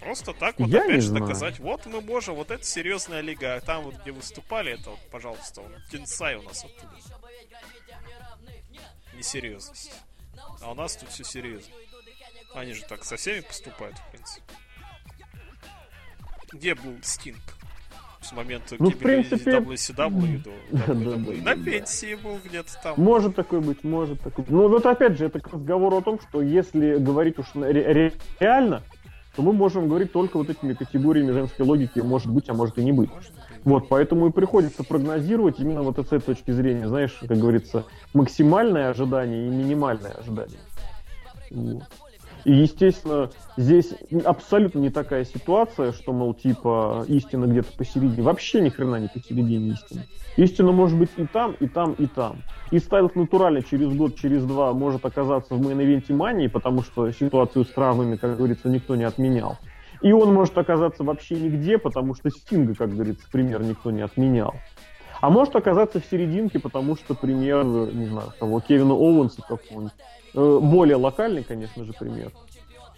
Просто 0.00 0.32
так 0.32 0.58
вот 0.58 0.68
я 0.68 0.84
опять 0.84 1.02
же 1.02 1.12
доказать, 1.12 1.58
вот 1.58 1.86
мы 1.86 2.00
можем, 2.00 2.34
вот 2.34 2.50
это 2.50 2.64
серьезная 2.64 3.20
лига, 3.20 3.56
а 3.56 3.60
там 3.60 3.84
вот 3.84 3.96
где 3.96 4.12
выступали, 4.12 4.72
это 4.72 4.90
вот, 4.90 5.00
пожалуйста, 5.10 5.60
он, 5.60 5.74
Тинсай 5.90 6.36
у 6.36 6.42
нас 6.42 6.64
оттуда. 6.64 6.96
Несерьезность. 9.14 9.92
А 10.60 10.70
у 10.70 10.74
нас 10.74 10.96
тут 10.96 11.10
все 11.10 11.24
серьезно. 11.24 11.74
Они 12.54 12.72
же 12.72 12.84
так 12.84 13.04
со 13.04 13.16
всеми 13.16 13.40
поступают, 13.40 13.98
в 13.98 14.10
принципе. 14.10 14.54
Где 16.52 16.74
был 16.74 17.02
Стинг? 17.02 17.57
С 18.20 18.32
момента 18.32 18.74
ну, 18.78 18.90
гибели 18.90 18.98
в 18.98 18.98
принципе... 18.98 19.50
WCW 19.58 20.42
до 20.42 20.92
WWE. 20.92 21.42
На 21.42 21.54
пенсии 21.54 22.14
был 22.16 22.38
где-то 22.44 22.70
там. 22.82 22.94
Может 22.96 23.36
такой 23.36 23.60
быть, 23.60 23.84
может 23.84 24.20
такой 24.20 24.44
быть. 24.44 24.52
Но 24.52 24.68
вот 24.68 24.84
опять 24.86 25.16
же, 25.18 25.26
это 25.26 25.40
к 25.40 25.48
разговору 25.48 25.98
о 25.98 26.02
том, 26.02 26.18
что 26.20 26.42
если 26.42 26.96
говорить 26.96 27.38
уж 27.38 27.46
ре- 27.54 28.12
реально, 28.40 28.82
то 29.36 29.42
мы 29.42 29.52
можем 29.52 29.88
говорить 29.88 30.12
только 30.12 30.36
вот 30.36 30.50
этими 30.50 30.74
категориями 30.74 31.30
женской 31.30 31.64
логики, 31.64 32.00
может 32.00 32.28
быть, 32.28 32.48
а 32.48 32.54
может 32.54 32.76
и 32.78 32.84
не 32.84 32.92
быть. 32.92 33.10
Вот, 33.64 33.88
поэтому 33.88 34.28
и 34.28 34.32
приходится 34.32 34.82
прогнозировать 34.82 35.60
именно 35.60 35.82
вот 35.82 35.96
с 35.96 36.06
этой 36.06 36.20
точки 36.20 36.50
зрения, 36.50 36.88
знаешь, 36.88 37.16
как 37.20 37.38
говорится, 37.38 37.84
максимальное 38.14 38.90
ожидание 38.90 39.46
и 39.46 39.50
минимальное 39.50 40.12
ожидание. 40.12 40.58
Вот. 41.50 41.84
И, 42.44 42.52
естественно, 42.52 43.30
здесь 43.56 43.92
абсолютно 44.24 44.78
не 44.78 44.90
такая 44.90 45.24
ситуация, 45.24 45.92
что, 45.92 46.12
мол, 46.12 46.34
типа, 46.34 47.04
истина 47.08 47.46
где-то 47.46 47.72
посередине. 47.76 48.22
Вообще 48.22 48.60
ни 48.60 48.68
хрена 48.68 48.96
не 48.96 49.08
посередине 49.08 49.74
истины. 49.74 50.04
Истина 50.36 50.72
может 50.72 50.98
быть 50.98 51.10
и 51.16 51.26
там, 51.26 51.56
и 51.58 51.66
там, 51.66 51.92
и 51.94 52.06
там. 52.06 52.42
И 52.70 52.78
Стайлс 52.78 53.14
натурально 53.14 53.62
через 53.62 53.92
год, 53.94 54.16
через 54.16 54.44
два 54.44 54.72
может 54.72 55.04
оказаться 55.04 55.54
в 55.54 55.60
main 55.60 55.80
event-е 55.80 56.14
мании, 56.14 56.46
потому 56.46 56.82
что 56.82 57.10
ситуацию 57.10 57.64
с 57.64 57.68
травмами, 57.68 58.16
как 58.16 58.36
говорится, 58.36 58.68
никто 58.68 58.94
не 58.94 59.04
отменял. 59.04 59.58
И 60.00 60.12
он 60.12 60.32
может 60.32 60.56
оказаться 60.56 61.02
вообще 61.02 61.34
нигде, 61.34 61.76
потому 61.76 62.14
что 62.14 62.30
Стинга, 62.30 62.74
как 62.74 62.90
говорится, 62.90 63.26
пример 63.30 63.62
никто 63.62 63.90
не 63.90 64.02
отменял. 64.02 64.54
А 65.20 65.30
может 65.30 65.56
оказаться 65.56 66.00
в 66.00 66.06
серединке, 66.06 66.58
потому 66.58 66.96
что 66.96 67.14
пример, 67.14 67.64
не 67.64 68.06
знаю, 68.06 68.32
того 68.38 68.60
Кевина 68.60 68.94
Оуэнса 68.94 69.42
какого-нибудь. 69.42 69.92
Э, 70.34 70.58
более 70.60 70.96
локальный, 70.96 71.42
конечно 71.42 71.84
же, 71.84 71.92
пример. 71.92 72.30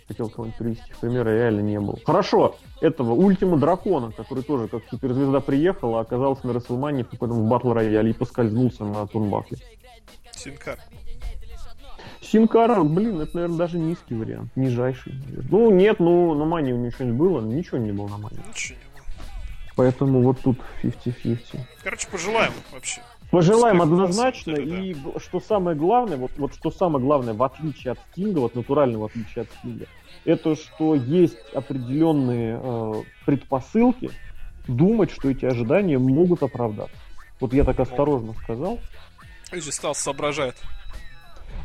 Хотел 0.06 0.28
кого-нибудь 0.28 0.58
привести 0.58 0.92
в 0.92 0.98
пример, 0.98 1.26
а 1.28 1.32
реально 1.32 1.60
не 1.60 1.78
был. 1.78 1.98
Хорошо, 2.04 2.56
этого 2.80 3.12
Ультима 3.12 3.56
Дракона, 3.58 4.10
который 4.10 4.42
тоже 4.42 4.66
как 4.68 4.82
суперзвезда 4.90 5.40
приехал, 5.40 5.96
а 5.96 6.00
оказался 6.00 6.46
на 6.46 6.52
Расселмании 6.52 7.04
потом 7.04 7.46
в 7.46 7.48
Батл 7.48 7.72
Рояле 7.72 8.10
и 8.10 8.14
поскользнулся 8.14 8.84
на 8.84 9.06
турнбафе. 9.06 9.56
Синкар. 10.32 10.78
Синкар, 12.20 12.84
блин, 12.84 13.20
это, 13.20 13.34
наверное, 13.34 13.58
даже 13.58 13.78
низкий 13.78 14.14
вариант, 14.14 14.50
нижайший. 14.56 15.14
Ну, 15.48 15.70
нет, 15.70 16.00
ну, 16.00 16.34
на 16.34 16.44
Мане 16.44 16.74
у 16.74 16.76
него 16.76 16.90
что-нибудь 16.90 17.18
было? 17.18 17.40
Ничего 17.40 17.78
не 17.78 17.92
было 17.92 18.08
на 18.08 18.18
Мане. 18.18 18.38
Ничего 18.48 18.78
не 18.78 18.84
было. 18.84 18.89
Поэтому 19.80 20.20
вот 20.20 20.38
тут 20.42 20.58
50-50. 20.82 21.58
Короче, 21.82 22.06
пожелаем 22.10 22.52
вообще. 22.70 23.00
Пожелаем 23.30 23.80
однозначно. 23.80 24.56
Да. 24.56 24.60
И 24.60 24.94
что 25.16 25.40
самое 25.40 25.74
главное, 25.74 26.18
вот, 26.18 26.32
вот 26.36 26.54
что 26.54 26.70
самое 26.70 27.02
главное, 27.02 27.32
в 27.32 27.42
отличие 27.42 27.92
от 27.92 27.98
Стинга, 28.10 28.40
вот 28.40 28.54
натурального 28.54 29.06
отличия 29.06 29.44
от 29.44 29.48
Стинга, 29.52 29.86
это 30.26 30.54
что 30.54 30.94
есть 30.94 31.38
определенные 31.54 32.60
э, 32.62 32.92
предпосылки 33.24 34.10
думать, 34.68 35.10
что 35.12 35.30
эти 35.30 35.46
ожидания 35.46 35.96
могут 35.96 36.42
оправдаться. 36.42 36.98
Вот 37.40 37.54
я 37.54 37.64
так 37.64 37.80
осторожно 37.80 38.34
сказал. 38.34 38.80
Эйджи 39.50 39.72
стал 39.72 39.94
соображает. 39.94 40.56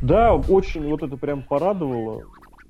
Да, 0.02 0.34
очень 0.36 0.88
вот 0.88 1.04
это 1.04 1.18
прям 1.18 1.44
порадовало, 1.44 2.24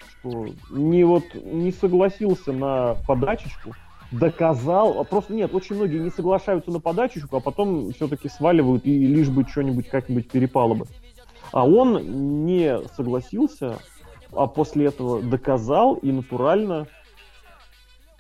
что 0.10 0.48
не 0.72 1.04
вот 1.04 1.36
не 1.36 1.72
согласился 1.72 2.52
на 2.52 2.96
подачечку, 3.08 3.76
доказал. 4.12 5.00
А 5.00 5.04
просто 5.04 5.34
нет, 5.34 5.54
очень 5.54 5.76
многие 5.76 6.00
не 6.00 6.10
соглашаются 6.10 6.72
на 6.72 6.80
подачечку, 6.80 7.38
а 7.38 7.40
потом 7.40 7.92
все-таки 7.94 8.30
сваливают 8.30 8.86
и 8.86 9.06
лишь 9.06 9.30
бы 9.30 9.46
что-нибудь 9.48 9.90
как-нибудь 9.90 10.30
перепало 10.30 10.74
бы. 10.74 10.86
А 11.52 11.66
он 11.66 12.46
не 12.46 12.80
согласился, 12.96 13.80
а 14.32 14.48
после 14.48 14.88
этого 14.88 15.22
доказал 15.22 15.96
и 15.96 16.12
натурально 16.12 16.88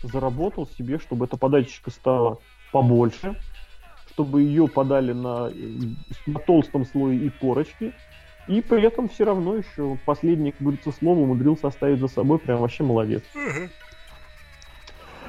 заработал 0.03 0.67
себе, 0.67 0.99
чтобы 0.99 1.25
эта 1.25 1.37
подачечка 1.37 1.91
стала 1.91 2.39
побольше, 2.71 3.39
чтобы 4.11 4.43
ее 4.43 4.67
подали 4.67 5.13
на, 5.13 5.49
на 6.25 6.39
толстом 6.39 6.85
слое 6.85 7.17
и 7.17 7.29
корочки, 7.29 7.93
и 8.47 8.61
при 8.61 8.83
этом 8.83 9.09
все 9.09 9.25
равно 9.25 9.55
еще 9.55 9.97
последний, 10.05 10.51
как 10.51 10.61
говорится, 10.61 10.91
слово 10.91 11.19
умудрился 11.19 11.67
оставить 11.67 11.99
за 11.99 12.07
собой, 12.07 12.37
прям 12.37 12.59
вообще 12.59 12.83
молодец. 12.83 13.23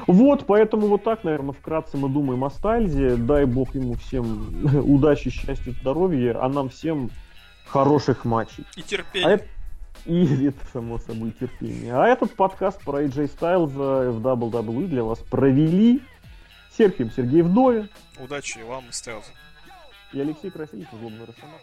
Вот, 0.06 0.46
поэтому 0.46 0.86
вот 0.86 1.02
так, 1.02 1.24
наверное, 1.24 1.52
вкратце 1.52 1.96
мы 1.96 2.08
думаем 2.08 2.44
о 2.44 2.50
Стальзе. 2.50 3.16
Дай 3.16 3.44
бог 3.44 3.74
ему 3.74 3.94
всем 3.94 4.64
удачи, 4.84 5.30
счастья, 5.30 5.72
здоровья, 5.72 6.38
а 6.40 6.48
нам 6.48 6.68
всем 6.68 7.10
хороших 7.66 8.24
матчей. 8.24 8.64
И 8.76 8.82
терпения. 8.82 9.26
А 9.26 9.30
это... 9.32 9.44
И 10.04 10.46
это, 10.46 10.64
само 10.72 10.98
собой, 10.98 11.32
терпение. 11.32 11.94
А 11.94 12.06
этот 12.06 12.34
подкаст 12.34 12.82
про 12.84 13.02
AJ 13.02 13.36
Styles 13.36 13.66
в 13.66 14.24
WWE 14.24 14.86
для 14.86 15.02
вас 15.02 15.18
провели 15.18 16.00
Серхием 16.76 17.10
Сергей 17.10 17.42
Вдове. 17.42 17.88
Удачи 18.18 18.60
вам 18.60 18.88
и 18.88 18.92
Стайлзу. 18.92 19.30
И 20.12 20.20
Алексей 20.20 20.50
Красильников, 20.50 20.98
Злобный 21.00 21.24
Росомах. 21.26 21.60